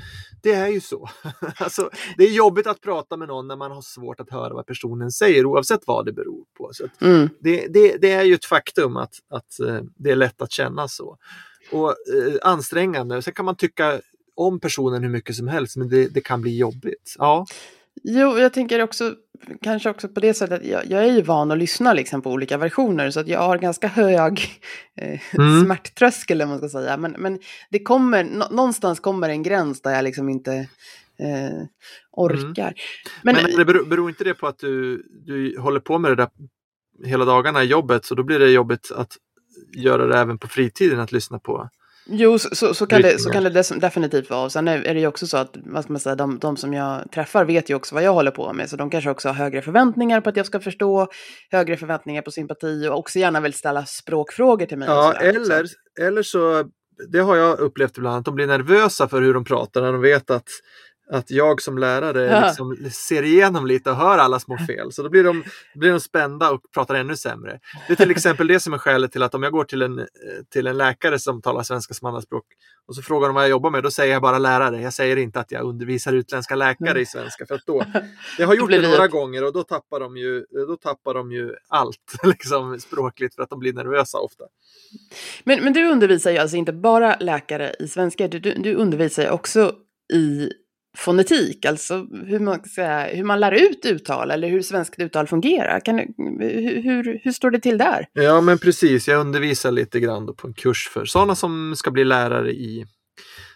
[0.44, 1.10] det är ju så.
[1.58, 4.66] alltså, det är jobbigt att prata med någon när man har svårt att höra vad
[4.66, 6.70] personen säger oavsett vad det beror på.
[6.74, 7.30] Så Mm.
[7.40, 10.88] det, det, det är ju ett faktum att, att eh, det är lätt att känna
[10.88, 11.18] så.
[11.74, 13.22] Och eh, ansträngande.
[13.22, 14.02] Sen kan man tycka
[14.36, 17.16] om personen hur mycket som helst, men det, det kan bli jobbigt.
[17.18, 17.46] Ja,
[18.04, 19.16] Jo, jag tänker också,
[19.62, 22.58] kanske också på det sättet, jag, jag är ju van att lyssna liksom på olika
[22.58, 24.42] versioner, så att jag har ganska hög
[25.02, 25.66] eh, Mm.
[25.66, 26.98] smärttröskel, vad man ska säga.
[26.98, 30.54] Men, men det kommer, nå- någonstans kommer en gräns där jag liksom inte
[31.20, 31.64] eh,
[32.12, 32.74] orkar.
[33.22, 36.16] Men, men, det beror, beror inte det på att du, du håller på med det
[36.16, 36.30] där
[37.06, 39.18] hela dagarna i jobbet, så då blir det jobbigt att
[39.76, 41.70] göra det även på fritiden, att lyssna på.
[42.06, 44.44] Jo, så, så, så, kan det, så kan det definitivt vara.
[44.44, 46.74] Och sen är, det ju också så att, vad ska man säga, de, de som
[46.74, 48.70] jag träffar vet ju också vad jag håller på med.
[48.70, 51.08] Så de kanske också har högre förväntningar på att jag ska förstå,
[51.52, 54.88] högre förväntningar på sympati och också gärna vill ställa språkfrågor till mig.
[54.88, 55.24] Ja, också.
[55.24, 55.66] eller,
[56.00, 56.64] eller så,
[57.12, 60.02] det har jag upplevt ibland, att de blir nervösa för hur de pratar när de
[60.02, 60.50] vet att,
[61.14, 64.92] att jag som lärare liksom ser igenom lite och hör alla små fel.
[64.92, 65.44] Så då blir de,
[65.76, 67.60] blir de spända och pratar ännu sämre.
[67.88, 70.08] Det är till exempel det som är skälet till att om jag går till en,
[70.54, 72.44] till en läkare som talar svenska som andraspråk
[72.88, 74.82] och så frågar de vad jag jobbar med, då säger jag bara lärare.
[74.82, 77.46] Jag säger inte att jag undervisar utländska läkare i svenska.
[77.46, 77.84] För då,
[78.38, 81.32] jag har gjort det det- några gånger och då tappar de ju, då tappar de
[81.32, 84.44] ju allt liksom, språkligt för att de blir nervösa ofta.
[85.44, 89.24] Men, men du undervisar ju alltså inte bara läkare i svenska, du, du, du undervisar
[89.24, 89.76] ju också
[90.14, 90.50] i
[90.98, 95.80] fonetik, alltså hur man, säga, hur man lär ut uttal eller hur svenskt uttal fungerar.
[95.80, 96.00] Kan,
[96.40, 98.08] hur, hur, hur står det till där?
[98.14, 99.08] Ja, men precis.
[99.08, 102.86] Jag undervisar lite grann på en kurs för sådana som ska bli lärare i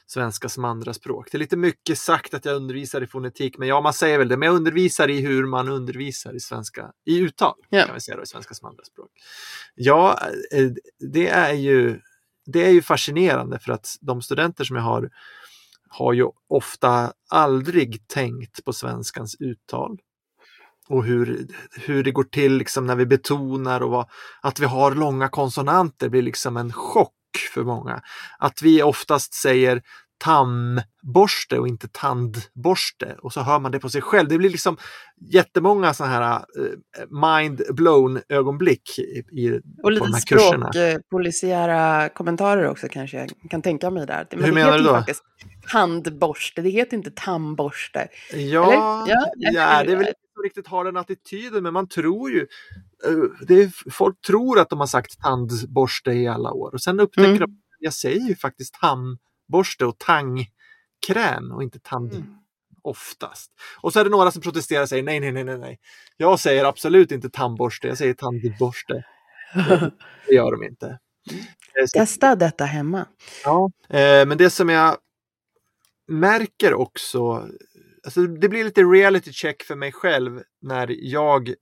[0.09, 1.27] svenska som andraspråk.
[1.31, 4.27] Det är lite mycket sagt att jag undervisar i fonetik, men ja, man säger väl
[4.27, 4.37] det.
[4.37, 7.85] Men jag undervisar i hur man undervisar i svenska, i uttal, Ja.
[7.85, 9.09] kan vi säga då, i svenska som andraspråk.
[9.75, 10.19] Ja,
[10.53, 10.67] eh,
[11.13, 11.99] det är ju
[12.45, 15.09] det är ju fascinerande för att de studenter som jag har
[15.89, 19.97] har ju ofta aldrig tänkt på svenskans uttal
[20.89, 21.47] och hur,
[21.85, 24.05] hur det går till liksom när vi betonar och vad,
[24.41, 27.13] att vi har långa konsonanter blir liksom en chock
[27.53, 28.01] för många.
[28.39, 29.81] Att vi oftast säger
[30.19, 34.29] tamborste och inte tandborste och så hör man det på sig själv.
[34.29, 34.77] Det blir liksom
[35.31, 40.71] jättemånga sådana här eh, mind blown ögonblick i, Och på lite de här kurserna.
[40.71, 44.27] språk, eh, polisiära kommentarer också kanske jag kan tänka mig där.
[44.31, 44.89] Men Hur menar du då?
[44.89, 45.23] faktiskt
[45.67, 48.07] handborste, det heter inte tandborste.
[48.33, 48.73] Ja, Eller?
[49.13, 52.47] Ja, ja, det är väl inte riktigt har den attityden, men man tror ju...
[53.05, 57.27] eh, är, folk tror att de har sagt tandborste i alla år och sen upptäcker
[57.29, 57.39] Mm.
[57.39, 62.25] de jag säger ju faktiskt tandborste och tandkräm och inte tand Mm.
[62.81, 63.51] oftast.
[63.81, 65.79] Och så är det några som protesterar och säger nej, nej, nej, nej, nej.
[66.17, 69.03] Jag säger absolut inte tandborste, jag säger tandborste.
[70.27, 70.87] Det gör de inte.
[71.79, 73.05] Eh, så- Testa detta hemma.
[73.43, 73.71] Ja.
[73.89, 74.97] Eh, men det som jag
[76.07, 77.47] märker också,
[78.05, 81.53] alltså det blir lite reality check för mig själv när jag,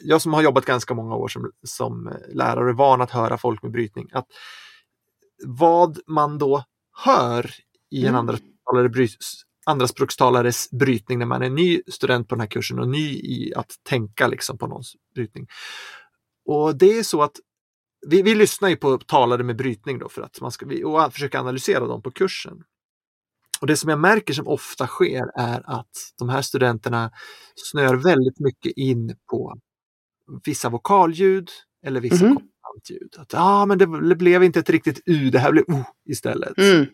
[0.00, 3.62] jag som har jobbat ganska många år som, som lärare är van att höra folk
[3.62, 4.26] med brytning, att
[5.46, 6.64] vad man då
[7.04, 7.50] hör
[7.90, 8.18] i en Mm.
[8.18, 9.08] andra talare bry,
[9.66, 13.70] andraspråkstalares brytning när man är ny student på den här kursen och ny i att
[13.82, 15.46] tänka liksom på någons brytning.
[16.44, 17.36] Och det är så att
[18.08, 21.12] vi, vi lyssnar ju på talare med brytning då för att man ska vi, och
[21.12, 22.64] försöka analysera dem på kursen.
[23.62, 27.10] Och det som jag märker som ofta sker är att de här studenterna
[27.54, 29.54] snör väldigt mycket in på
[30.44, 31.48] vissa vokalljud
[31.86, 32.34] eller vissa Mhm.
[32.36, 33.14] konsonantljud.
[33.18, 36.58] Att ah, men det, det blev inte ett riktigt U, det här blev O istället.
[36.58, 36.86] Mm.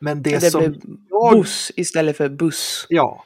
[0.00, 0.80] Men det, Det, som blev
[1.10, 2.86] jag, buss istället för buss.
[2.88, 3.24] ja,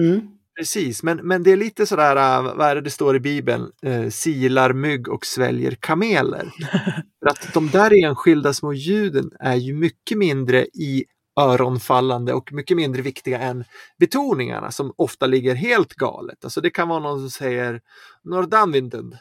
[0.00, 0.20] Mm.
[0.58, 3.70] Precis, men, men det är lite sådär, äh, vad är det det står i Bibeln?
[3.82, 6.50] Eh, silar mygg och sväljer kameler.
[7.22, 11.04] För att de där enskilda små ljuden är ju mycket mindre i
[11.36, 13.64] öronfallande och mycket mindre viktiga än
[13.98, 16.44] betoningarna som ofta ligger helt galet.
[16.44, 17.80] Alltså det kan vara någon som säger
[18.24, 19.16] nordanvinden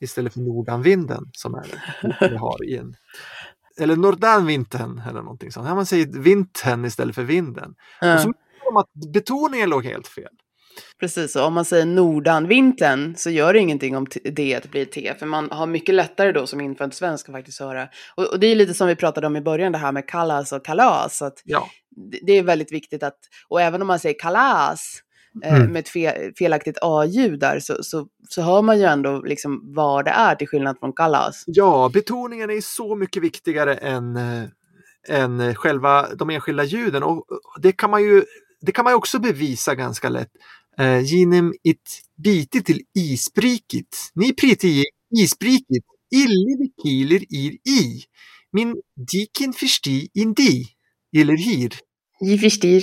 [0.00, 1.66] istället för nordanvinden som är
[2.30, 2.96] vi har i en
[3.80, 5.68] eller nordanvintern eller någonting sånt.
[5.68, 7.74] Ja, man säger vintern istället för vinden.
[8.00, 8.14] Ja.
[8.14, 8.32] Och så
[8.78, 10.32] att betoningen låg helt fel.
[11.00, 15.26] Precis, och om man säger nordanvintern så gör det ingenting om det blir T, för
[15.26, 17.88] man har mycket lättare då som infödd svensk att faktiskt höra.
[18.14, 20.52] Och, och det är lite som vi pratade om i början, det här med kallas
[20.52, 21.22] och kalas.
[21.22, 21.68] Att Ja,
[22.22, 25.02] det, är väldigt viktigt att, och även om man säger kalas
[25.44, 25.72] eh, Mm.
[25.72, 30.04] med ett fe, felaktigt A-ljud där, så, så, så hör man ju ändå liksom vad
[30.04, 31.44] det är till skillnad från kalas.
[31.46, 34.44] Ja, betoningen är så mycket viktigare än, eh,
[35.08, 37.24] än själva de enskilda ljuden och
[37.60, 38.24] det kan man ju
[38.60, 40.30] det kan man också bevisa ganska lätt
[40.78, 43.96] eh, genom ett bite till ispriket.
[44.14, 44.84] Ni priti
[45.16, 48.02] ispriket, ille kiler ir i.
[48.52, 50.64] Min diken försti indi,
[51.16, 51.74] eller hir.
[52.20, 52.82] Jag förstår.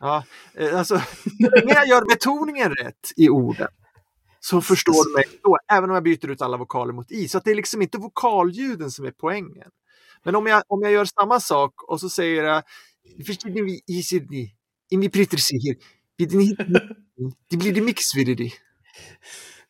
[0.00, 0.98] Ja, eh, alltså,
[1.40, 3.68] så länge jag gör betoningen rätt i orden
[4.40, 7.28] så förstår du mig då, även om jag byter ut alla vokaler mot i.
[7.28, 9.70] Så det är liksom inte vokalljuden som är poängen.
[10.24, 12.62] Men om jag, om jag gör samma sak och så säger jag
[13.26, 14.50] Förstår ni i Sydney?
[14.90, 15.76] I mi pritrisi
[17.50, 18.50] Det blir det mix vid det.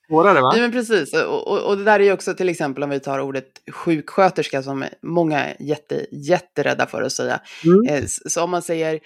[0.09, 0.53] Svårare va?
[0.55, 1.15] Ja, men precis.
[1.15, 4.63] Och, och, och det där är ju också till exempel om vi tar ordet sjuksköterska
[4.63, 7.41] som många är jätte, jätterädda för att säga.
[7.65, 7.95] Mm.
[7.97, 9.01] Eh, Så om man säger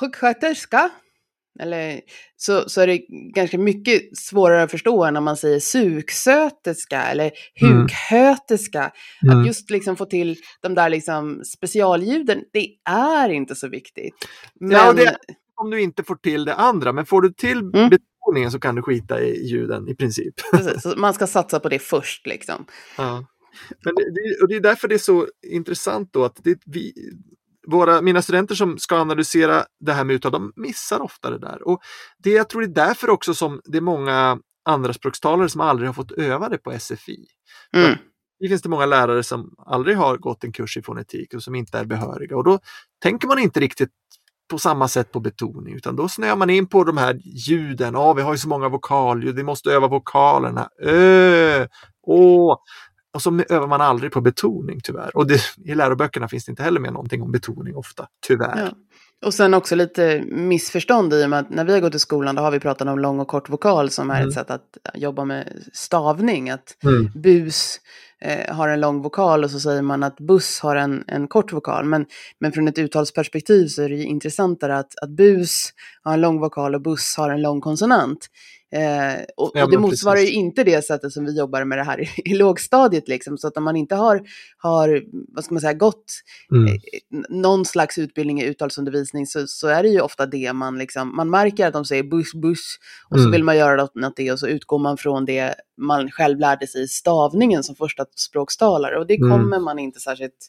[0.00, 0.90] sjuksköterska,
[1.60, 2.00] eller,
[2.36, 2.98] så, så är det
[3.34, 7.30] ganska mycket svårare att förstå än om man säger suksköterska eller
[7.62, 7.80] Mm.
[7.80, 8.92] hukhöterska.
[9.22, 9.38] Mm.
[9.40, 14.14] Att just liksom få till de där liksom specialljuden, det är inte så viktigt.
[14.60, 15.16] Men, Ja, det-
[15.56, 17.90] Om du inte får till det andra, men får du till Mm.
[17.90, 20.34] betoningen så kan du skita i ljuden i princip.
[20.52, 22.66] precis, så man ska satsa på det först liksom.
[22.96, 23.26] Ja.
[23.84, 26.92] Men det, och det är därför det är så intressant då att det, vi,
[27.66, 31.68] våra, mina studenter som ska analysera det här med uttal, de missar ofta det där.
[31.68, 31.80] Och
[32.18, 35.94] det, jag tror det är därför också som det är många andraspråkstalare som aldrig har
[35.94, 37.26] fått öva det på SFI.
[37.76, 37.98] Mm.
[38.40, 41.54] Det finns det många lärare som aldrig har gått en kurs i fonetik och som
[41.54, 42.58] inte är behöriga och då
[43.02, 43.90] tänker man inte riktigt
[44.54, 47.94] på samma sätt på betoning utan då snöar man in på de här ljuden.
[47.94, 50.68] Ja, vi har ju så många vokalljud, vi måste öva vokalerna.
[50.82, 51.66] Ö,
[52.06, 52.56] å.
[53.14, 55.16] Och så övar man aldrig på betoning tyvärr.
[55.16, 58.58] Och det, i läroböckerna finns det inte heller med någonting om betoning ofta, tyvärr.
[58.60, 58.68] Ja.
[59.26, 62.34] Och sen också lite missförstånd i och med att när vi har gått i skolan
[62.34, 64.28] då har vi pratat om lång och kort vokal som är Mm.
[64.28, 66.50] ett sätt att jobba med stavning.
[66.50, 67.10] Att Mm.
[67.14, 67.80] bus
[68.24, 71.52] eh, har en lång vokal och så säger man att buss har en, en kort
[71.52, 71.84] vokal.
[71.84, 72.06] Men,
[72.40, 75.70] men från ett uttalsperspektiv så är det ju intressantare att, att bus
[76.02, 78.26] har en lång vokal och buss har en lång konsonant.
[78.74, 80.30] Eh, och, Ja, och det motsvarar precis.
[80.30, 83.08] ju inte det sättet som vi jobbar med det här i, i lågstadiet.
[83.08, 83.38] Liksom.
[83.38, 84.22] Så att om man inte har,
[84.58, 85.02] har
[85.34, 86.04] vad ska man säga, gått
[86.52, 86.74] Mm.
[87.14, 91.16] n- någon slags utbildning i uttalsundervisning så, så är det ju ofta det man liksom,
[91.16, 92.76] man märker att de säger buss, buss
[93.10, 93.32] och så Mm.
[93.32, 96.66] vill man göra något, något det och så utgår man från det man själv lärde
[96.66, 99.30] sig i stavningen som första språkstalare och det Mm.
[99.30, 100.46] kommer man inte särskilt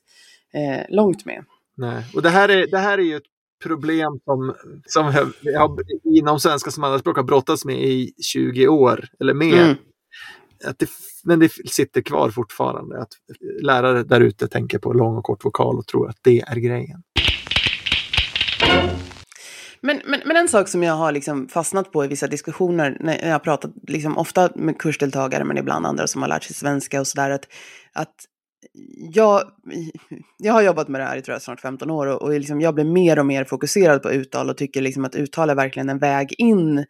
[0.53, 1.43] eh, långt med.
[1.77, 2.03] Nej.
[2.15, 3.23] Och det här, är, det här är ju ett
[3.63, 8.67] problem som, som jag, jag har, inom svenska som andraspråk har brottats med i 20
[8.67, 9.63] år eller mer.
[9.63, 9.75] Mm.
[10.65, 10.89] Att det,
[11.23, 13.01] men det sitter kvar fortfarande.
[13.01, 13.09] Att
[13.61, 17.03] lärare där ute tänker på lång och kort vokal och tror att det är grejen.
[19.81, 23.25] Men, men, men en sak som jag har liksom fastnat på i vissa diskussioner, när
[23.25, 26.99] jag har pratat liksom ofta med kursdeltagare, men ibland andra som har lärt sig svenska
[26.99, 27.47] och sådär, att,
[27.93, 28.15] att
[29.13, 29.43] jag,
[30.37, 32.61] jag har jobbat med det här i tror jag, snart 15 år och, och liksom
[32.61, 35.89] jag blir mer och mer fokuserad på uttal och tycker liksom att uttal är verkligen
[35.89, 36.85] en väg in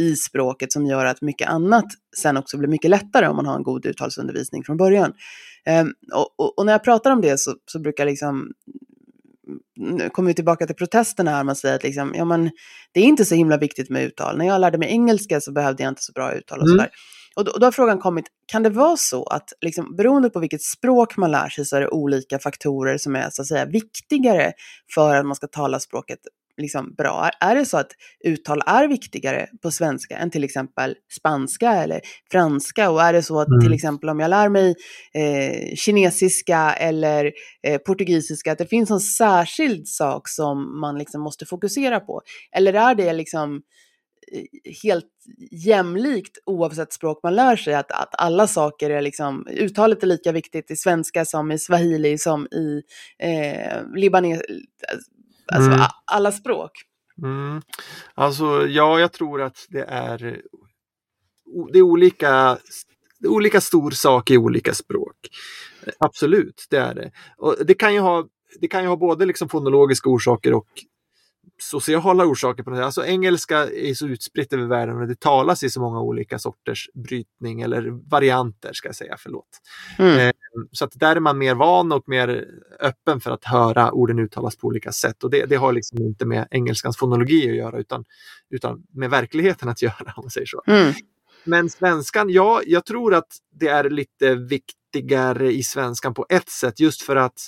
[0.00, 3.56] i språket som gör att mycket annat sen också blir mycket lättare om man har
[3.56, 5.12] en god uttalsundervisning från början.
[5.64, 8.52] Ehm, och, och, och när jag pratar om det så, så brukar liksom
[9.76, 12.50] nu kommer vi tillbaka till protesterna här, man säger att liksom, ja, men,
[12.92, 14.38] det är inte så himla viktigt med uttal.
[14.38, 16.86] När jag lärde mig engelska så behövde jag inte så bra uttal och Mm.
[17.36, 20.62] Och då, då har frågan kommit, kan det vara så att liksom, beroende på vilket
[20.62, 24.52] språk man lär sig så är det olika faktorer som är så att säga viktigare
[24.94, 26.18] för att man ska tala språket
[26.56, 27.30] liksom, bra?
[27.40, 27.90] Är, det så att
[28.24, 32.90] uttal är viktigare på svenska än till exempel spanska eller franska?
[32.90, 33.60] Och är det så att Mm.
[33.60, 34.74] till exempel om jag lär mig
[35.14, 37.32] eh, kinesiska eller
[37.66, 42.22] eh, portugisiska, att det finns en särskild sak som man liksom måste fokusera på?
[42.56, 43.62] Eller är det liksom
[44.82, 45.06] helt
[45.50, 50.32] jämlikt oavsett språk man lär sig, att, att alla saker är liksom, uttalet är lika
[50.32, 52.82] viktigt i svenska som i swahili som i
[53.18, 54.40] eh, libanes,
[55.52, 55.80] alltså Mm.
[56.04, 56.70] alla språk.
[57.22, 57.62] Mm.
[58.14, 60.18] Alltså, ja, jag tror att det är,
[61.72, 62.58] det är olika,
[63.26, 65.16] olika stor sak i olika språk.
[65.98, 67.10] Absolut, det är det.
[67.36, 68.26] Och det, kan ju ha,
[68.60, 70.68] det kan ju ha både liksom fonologiska orsaker och
[71.62, 72.62] sociala orsaker.
[72.62, 72.84] på något sätt.
[72.84, 76.90] Alltså engelska är så utspritt över världen och det talas i så många olika sorters
[76.94, 79.48] brytning eller varianter ska jag säga, förlåt.
[79.98, 80.18] Mm.
[80.18, 80.32] Eh,
[80.72, 82.44] Så att där är man mer van och mer
[82.80, 85.24] öppen för att höra orden uttalas på olika sätt.
[85.24, 88.04] Och det, det har liksom inte med engelskans fonologi att göra utan,
[88.50, 90.62] utan med verkligheten att göra om man säger så.
[90.66, 90.94] Mm.
[91.44, 93.28] Men svenskan, ja, jag tror att
[93.60, 97.40] det är lite viktigare i svenskan på ett sätt just för att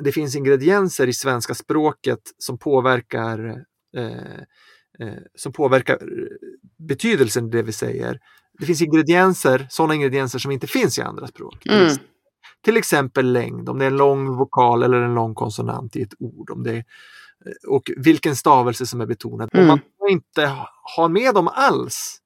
[0.00, 3.64] det finns ingredienser i svenska språket som påverkar
[3.96, 4.38] eh,
[5.00, 5.98] eh, som påverkar eh,
[6.78, 8.20] betydelsen i det vi säger.
[8.58, 11.62] Det finns ingredienser, sådana ingredienser som inte finns i andra språk.
[11.62, 11.96] Till, Mm.
[12.64, 16.14] till exempel längd, om det är en lång vokal eller en lång konsonant i ett
[16.18, 16.50] ord.
[16.50, 16.84] Om det är
[17.68, 19.50] och vilken stavelse som är betonad.
[19.52, 19.70] Mm.
[19.70, 20.52] Om man inte
[20.96, 22.18] har med dem alls,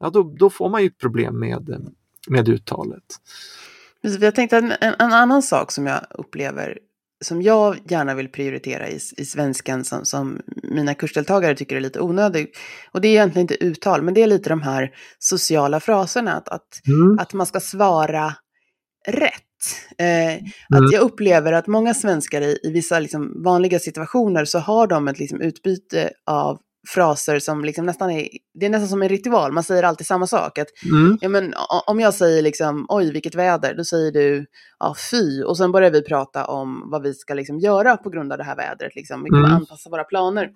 [0.00, 1.92] ja, då, då får man ju problem med,
[2.28, 3.04] med uttalet.
[4.00, 6.78] Jag tänkte en, en annan sak som jag upplever
[7.24, 12.00] som jag gärna vill prioritera i, i svenskan som, som mina kursdeltagare tycker är lite
[12.00, 12.52] onödig.
[12.92, 16.32] Och det är egentligen inte uttal, men det är lite de här sociala fraserna.
[16.32, 17.18] Att, att, Mm.
[17.18, 18.34] att man ska svara
[19.08, 19.32] rätt.
[19.98, 20.06] Eh,
[20.72, 20.84] Mm.
[20.84, 25.08] Att jag upplever att många svenskar i, i vissa liksom vanliga situationer så har de
[25.08, 29.52] ett liksom utbyte av fraser som liksom nästan är, det är nästan som en ritual,
[29.52, 30.58] man säger alltid samma sak.
[30.58, 31.18] Att, Mm.
[31.20, 31.54] ja, men,
[31.86, 34.46] om jag säger liksom, oj vilket väder, då säger du,
[34.78, 38.32] ja fy, och sen börjar vi prata om vad vi ska liksom göra på grund
[38.32, 39.22] av det här vädret, liksom.
[39.24, 39.56] vi kommer Mm.
[39.56, 40.50] anpassa våra planer.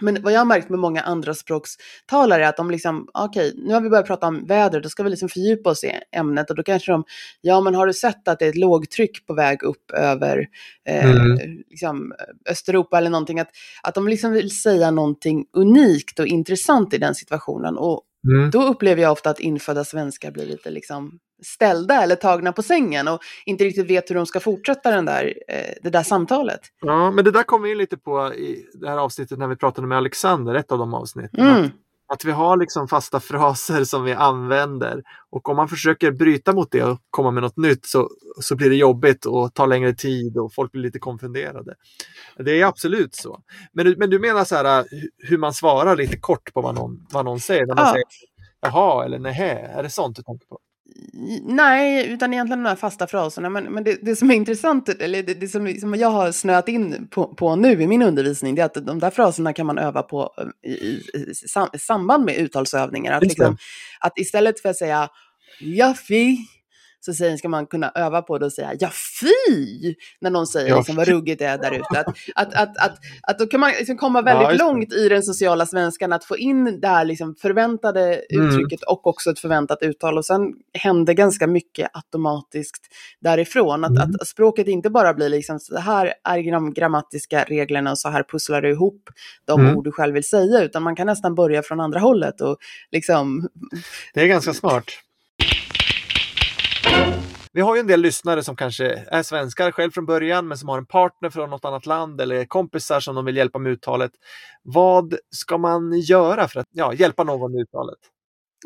[0.00, 3.74] Men vad jag har märkt med många andra språkstalare är att de liksom, okej, nu
[3.74, 6.56] har vi börjat prata om väder, då ska vi liksom fördjupa oss i ämnet och
[6.56, 7.04] då kanske de,
[7.40, 10.46] ja men har du sett att det är ett lågtryck på väg upp över
[10.88, 11.62] eh, Mm.
[11.70, 12.12] liksom,
[12.50, 13.50] Östeuropa eller någonting, att,
[13.82, 17.76] att de liksom vill säga någonting unikt och intressant i den situationen.
[17.76, 18.50] Och Mm.
[18.50, 23.08] då upplever jag ofta att infödda svenskar blir lite liksom ställda eller tagna på sängen
[23.08, 26.60] och inte riktigt vet hur de ska fortsätta den där, eh, det där samtalet.
[26.80, 29.56] Ja, men det där kommer vi in lite på i det här avsnittet när vi
[29.56, 31.46] pratade med Alexander, ett av de avsnitten.
[31.46, 31.70] Mm.
[32.12, 36.70] Att, vi har liksom fasta fraser som vi använder och om man försöker bryta mot
[36.70, 38.08] det och komma med något nytt så,
[38.40, 41.74] så blir det jobbigt och tar längre tid och folk blir lite konfunderade.
[42.38, 43.40] Det är absolut så.
[43.72, 46.74] Men du, men du menar så här hu- hur man svarar lite kort på vad
[46.74, 47.66] någon, vad någon säger?
[47.66, 47.92] När man Ja.
[47.92, 48.04] säger
[48.60, 50.58] jaha eller nähä, är det sånt du tänker på?
[51.42, 53.48] Nej, utan egentligen de här fasta fraserna.
[53.48, 56.68] Men, men det, det som är intressant, eller det, det som, som jag har snöat
[56.68, 59.78] in på, på nu i min undervisning, det är att de där fraserna kan man
[59.78, 60.74] öva på eh, i,
[61.14, 63.12] i, i sam, i samband med uttalsövningar.
[63.12, 63.56] Att, liksom,
[64.00, 65.08] att istället för att säga
[65.60, 66.36] ja fy,
[67.12, 68.90] så säger, ska man kunna öva på det och säga ja
[69.20, 72.00] fy, när någon säger Ja, liksom, vad ruggigt det är där ute.
[72.00, 75.22] Att, att, att, att, att då kan man liksom komma väldigt Ja, långt i den
[75.22, 78.48] sociala svenskan, att få in det här liksom förväntade Mm.
[78.48, 80.18] uttrycket och också ett förväntat uttal.
[80.18, 80.40] Och sen
[80.74, 82.86] händer ganska mycket automatiskt
[83.20, 83.84] därifrån.
[83.84, 84.02] Att, Mm.
[84.20, 88.22] att språket inte bara blir liksom så här är de grammatiska reglerna och så här
[88.22, 89.08] pusslar du ihop
[89.44, 89.76] de Mm.
[89.76, 92.56] ord du själv vill säga, utan man kan nästan börja från andra hållet och
[92.92, 93.48] liksom
[94.14, 94.84] Det är ganska smart.
[97.58, 100.68] Vi har ju en del lyssnare som kanske är svenskar själv från början men som
[100.68, 104.10] har en partner från något annat land eller kompisar som de vill hjälpa med uttalet.
[104.62, 107.98] Vad ska man göra för att ja, hjälpa någon med uttalet?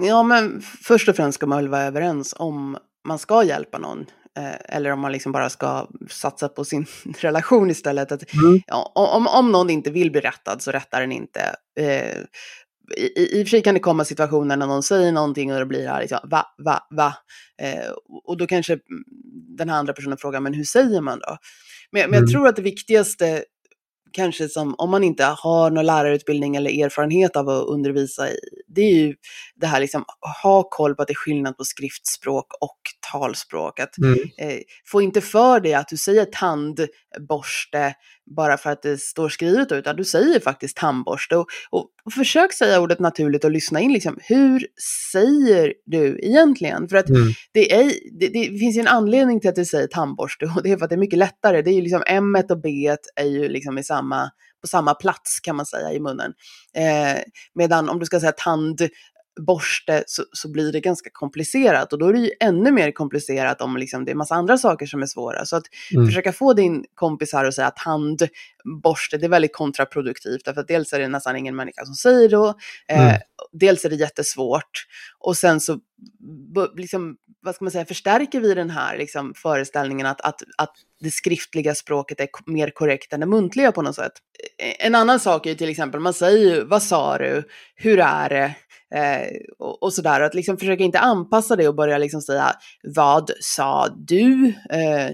[0.01, 2.77] Ja, men först och främst ska man väl vara överens om
[3.09, 4.07] man ska hjälpa någon.
[4.39, 6.87] Eh, eller om man liksom bara ska satsa på sin
[7.19, 8.13] relation istället.
[8.13, 8.61] Att, Mm.
[8.67, 11.41] ja, om, om någon inte vill bli rättad så rättar den inte.
[11.81, 12.19] Eh,
[12.97, 15.67] i, i och för sig kan det komma situationer när någon säger någonting och det
[15.67, 17.15] blir här liksom, va, va, va.
[17.63, 17.91] Eh,
[18.25, 19.05] och då kanske mm,
[19.59, 21.37] den här andra personen frågar, men hur säger man då?
[21.93, 22.33] Men, men jag Mm.
[22.33, 23.45] tror att det viktigaste
[24.13, 28.37] kanske som om man inte har någon lärarutbildning eller erfarenhet av att undervisa i,
[28.69, 29.15] det är ju
[29.57, 30.05] det här liksom,
[30.43, 32.79] ha koll på att det är skillnad på skriftspråk och
[33.13, 33.81] talspråk.
[33.81, 34.19] Att Mm.
[34.39, 37.95] eh, få inte för dig att du säger tandborste
[38.37, 41.37] bara för att det står skrivet utan du säger faktiskt tandborste.
[41.37, 44.67] Och, och, och försök säga ordet naturligt och lyssna in liksom, hur
[45.13, 46.89] säger du egentligen?
[46.89, 47.33] För att Mm.
[47.53, 50.71] det, är, det, det finns ju en anledning till att du säger tandborste och det
[50.73, 51.63] är för att det är mycket lättare.
[51.63, 55.41] Det är ju liksom M och B är ju liksom i samma, på samma plats
[55.41, 56.33] kan man säga i munnen.
[56.77, 57.23] Eh,
[57.55, 58.33] medan om du ska säga
[59.37, 63.61] tandborste så, så blir det ganska komplicerat och då är det ju ännu mer komplicerat
[63.61, 65.45] om liksom det är massa andra saker som är svåra.
[65.45, 65.65] Så att
[65.95, 66.07] Mm.
[66.07, 70.93] försöka få din kompis här att säga tandborste, det är väldigt kontraproduktivt därför att dels
[70.93, 72.49] är det nästan ingen människa som säger då,
[72.89, 73.21] eh, Mm.
[73.53, 74.87] dels är det jättesvårt
[75.19, 75.81] och sen så
[76.77, 81.11] liksom, vad ska man säga, förstärker vi den här liksom, föreställningen att, att, att det
[81.11, 84.13] skriftliga språket är mer korrekt än det muntliga på något sätt.
[84.79, 88.29] En annan sak är ju till exempel, man säger ju, vad sa du, hur är
[88.29, 88.55] det,
[88.95, 89.29] eh,
[89.59, 93.89] och, och sådär, att liksom försöka inte anpassa det och börja liksom säga, vad sa
[93.97, 95.11] du, eh,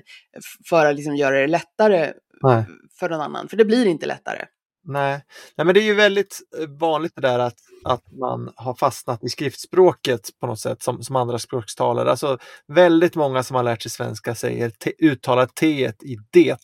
[0.69, 2.13] för att liksom göra det lättare
[2.43, 2.65] Nej.
[2.99, 4.45] för någon annan, för det blir inte lättare.
[4.85, 5.25] Nej.
[5.57, 9.25] Nej, men det är ju väldigt eh, vanligt det där att, att man har fastnat
[9.25, 12.11] i skriftspråket på något sätt som, som andra språkstalare.
[12.11, 16.57] Alltså väldigt många som har lärt sig svenska säger te, uttalar t i det.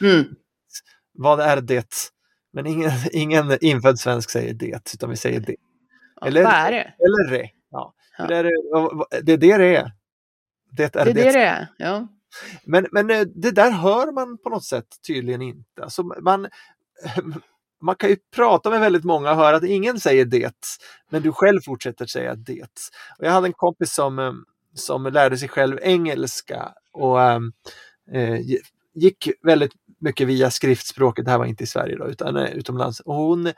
[0.00, 0.24] Mm.
[1.12, 1.94] Vad är det?
[2.52, 5.56] Men ingen, ingen infödd svensk säger det, utan vi säger det.
[6.26, 6.94] Eller- vad är det?
[6.98, 7.48] Eller re.
[7.70, 7.94] Ja.
[8.18, 8.26] Ja.
[8.26, 8.42] Det, är,
[9.22, 9.92] det är det det är.
[10.72, 11.22] Det är Det är det.
[11.22, 11.66] det det är.
[11.78, 12.08] Ja.
[12.64, 15.82] Men, men eh, det där hör man på något sätt tydligen inte.
[15.82, 16.48] Alltså man,
[17.82, 20.52] man kan ju prata med väldigt många och höra att ingen säger det,
[21.10, 22.62] men du själv fortsätter säga det.
[23.18, 24.32] Och jag hade en kompis som, eh,
[24.74, 28.40] som lärde sig själv engelska och eh,
[28.94, 33.00] gick väldigt mycket via skriftspråket, det här var inte i Sverige då, utan eh, utomlands.
[33.00, 33.52] Och hon,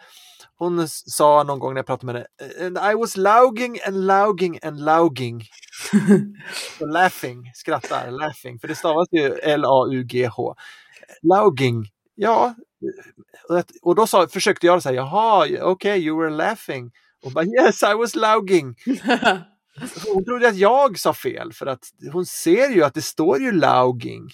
[0.63, 2.27] hon sa någon gång när jag pratade med
[2.61, 5.45] henne, I was lauging and lauging and lauging.
[6.81, 10.55] Laughing, skrattar, laughing, för det stavas ju L-A-U-G-H.
[11.23, 12.55] Lauging, ja.
[13.83, 16.91] Och då sa, försökte jag säga, jaha, okej, okay, you were laughing.
[17.25, 18.75] Och bara, yes, I was lauging.
[20.15, 23.53] Hon trodde att jag sa fel för att hon ser ju att det står ju
[23.53, 24.29] lauging.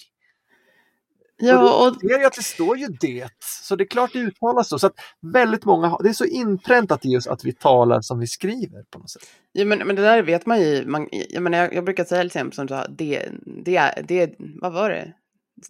[1.39, 1.95] Ja, och...
[2.01, 4.79] ser ju att det står ju det, så det är klart det uttalas så.
[4.79, 4.95] så att
[5.33, 8.99] väldigt många, det är så inpräntat i oss att vi talar som vi skriver på
[8.99, 9.21] något sätt.
[9.51, 10.85] Ja, men, men det där vet man ju.
[10.85, 13.29] Man, jag, menar, jag, jag brukar säga till exempel som du sa, det,
[13.65, 15.13] det, är, det, vad var det?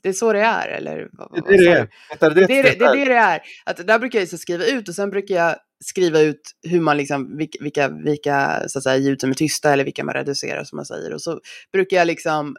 [0.04, 1.10] Det är så det är, eller?
[1.12, 1.88] Vad, det, är det,
[2.20, 3.42] det, det, det, det, det, det, det är.
[3.66, 5.56] Att där brukar jag så skriva ut och sen brukar jag
[5.86, 9.84] skriva ut hur man liksom, vilka, vilka så att säga, ljud som är tysta eller
[9.84, 11.14] vilka man reducerar som man säger.
[11.14, 11.40] Och så
[11.74, 12.56] brukar jag liksom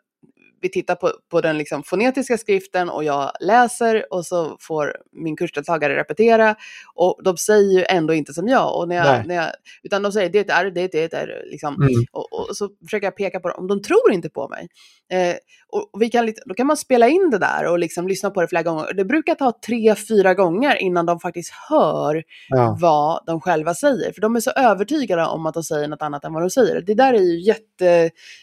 [0.60, 5.36] vi tittar på, på den liksom fonetiska skriften och jag läser och så får min
[5.36, 6.54] kursdeltagare repetera
[6.94, 8.76] och de säger ju ändå inte som jag.
[8.76, 9.50] Och när jag, när jag
[9.82, 11.74] utan de säger det är, det är, det är, liksom.
[11.74, 12.04] Mm.
[12.12, 14.68] Och, och, så försöker jag peka på dem, de tror inte på mig.
[15.12, 15.36] Eh,
[15.72, 18.48] och vi kan, då kan man spela in det där och liksom lyssna på det
[18.48, 18.92] flera gånger.
[18.92, 22.76] Det brukar ta tre, fyra gånger innan de faktiskt hör ja.
[22.80, 24.12] vad de själva säger.
[24.12, 26.80] För de är så övertygade om att de säger något annat än vad de säger.
[26.80, 27.38] Det där är ju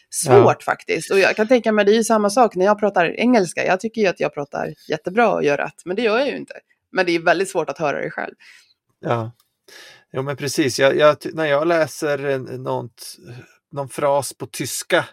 [0.08, 0.64] jättesvårt ja.
[0.64, 1.10] faktiskt.
[1.10, 3.66] Och jag kan tänka mig, det är ju samma sak när jag pratar engelska.
[3.66, 6.36] Jag tycker ju att jag pratar jättebra och gör rätt, men det gör jag ju
[6.36, 6.54] inte.
[6.92, 8.34] Men det är väldigt svårt att höra det själv.
[9.00, 9.32] Ja,
[10.12, 10.78] jo, men precis.
[10.78, 13.16] Jag, jag, när jag läser något,
[13.72, 15.04] någon fras på tyska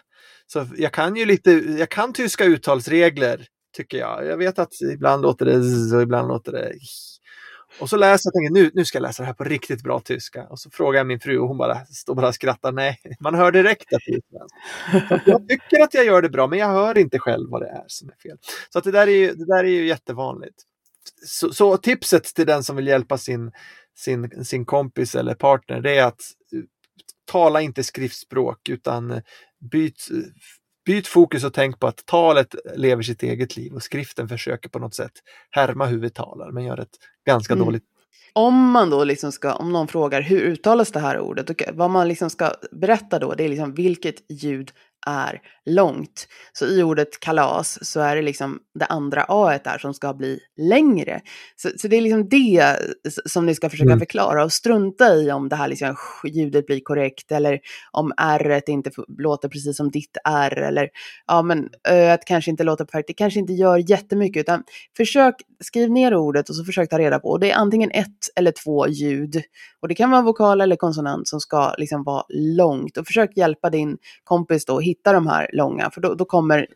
[0.46, 4.26] så jag kan ju lite, jag kan tyska uttalsregler tycker jag.
[4.26, 6.72] Jag vet att ibland låter det z och ibland låter det
[7.80, 9.82] och så läser jag och tänker nu, nu ska jag läsa det här på riktigt
[9.82, 10.46] bra tyska.
[10.46, 12.72] Och så frågar jag min fru och hon bara står bara och skrattar.
[12.72, 15.26] Nej, man hör direkt att det är utländskt.
[15.26, 17.84] Jag tycker att jag gör det bra men jag hör inte själv vad det är
[17.86, 18.38] som är fel.
[18.70, 20.56] Så att det, där är ju, det där är ju jättevanligt.
[21.26, 23.52] Så, så tipset till den som vill hjälpa sin,
[23.96, 26.20] sin, sin kompis eller partner det är att
[26.52, 26.60] eh,
[27.24, 29.22] tala inte skriftspråk utan eh,
[29.70, 30.18] byt, eh,
[30.86, 34.78] byt fokus och tänk på att talet lever sitt eget liv och skriften försöker på
[34.78, 35.12] något sätt
[35.50, 37.66] härma hur vi talar men gör ett ganska mm.
[37.66, 37.84] dåligt
[38.36, 41.90] om man då liksom ska, om någon frågar hur uttalas det här ordet, och vad
[41.90, 44.72] man liksom ska berätta då, det är liksom vilket ljud
[45.06, 46.28] är långt.
[46.52, 50.40] Så i ordet kalas så är det liksom det andra a där som ska bli
[50.56, 51.20] längre.
[51.56, 52.76] Så, så det är liksom det
[53.26, 53.98] som ni ska försöka mm.
[53.98, 57.58] förklara och strunta i om det här liksom ljudet blir korrekt eller
[57.92, 60.88] om r inte låter precis som ditt r eller
[61.26, 63.08] ja men ö kanske inte låter perfekt.
[63.08, 64.62] Det kanske inte gör jättemycket utan
[64.96, 65.34] försök
[65.64, 67.38] skriv ner ordet och så försök ta reda på.
[67.38, 69.42] Det är antingen ett eller två ljud
[69.80, 73.70] och det kan vara vokal eller konsonant som ska liksom vara långt och försök hjälpa
[73.70, 76.66] din kompis då hitta de här långa, för då, då kommer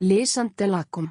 [0.00, 1.06] Lísandelakum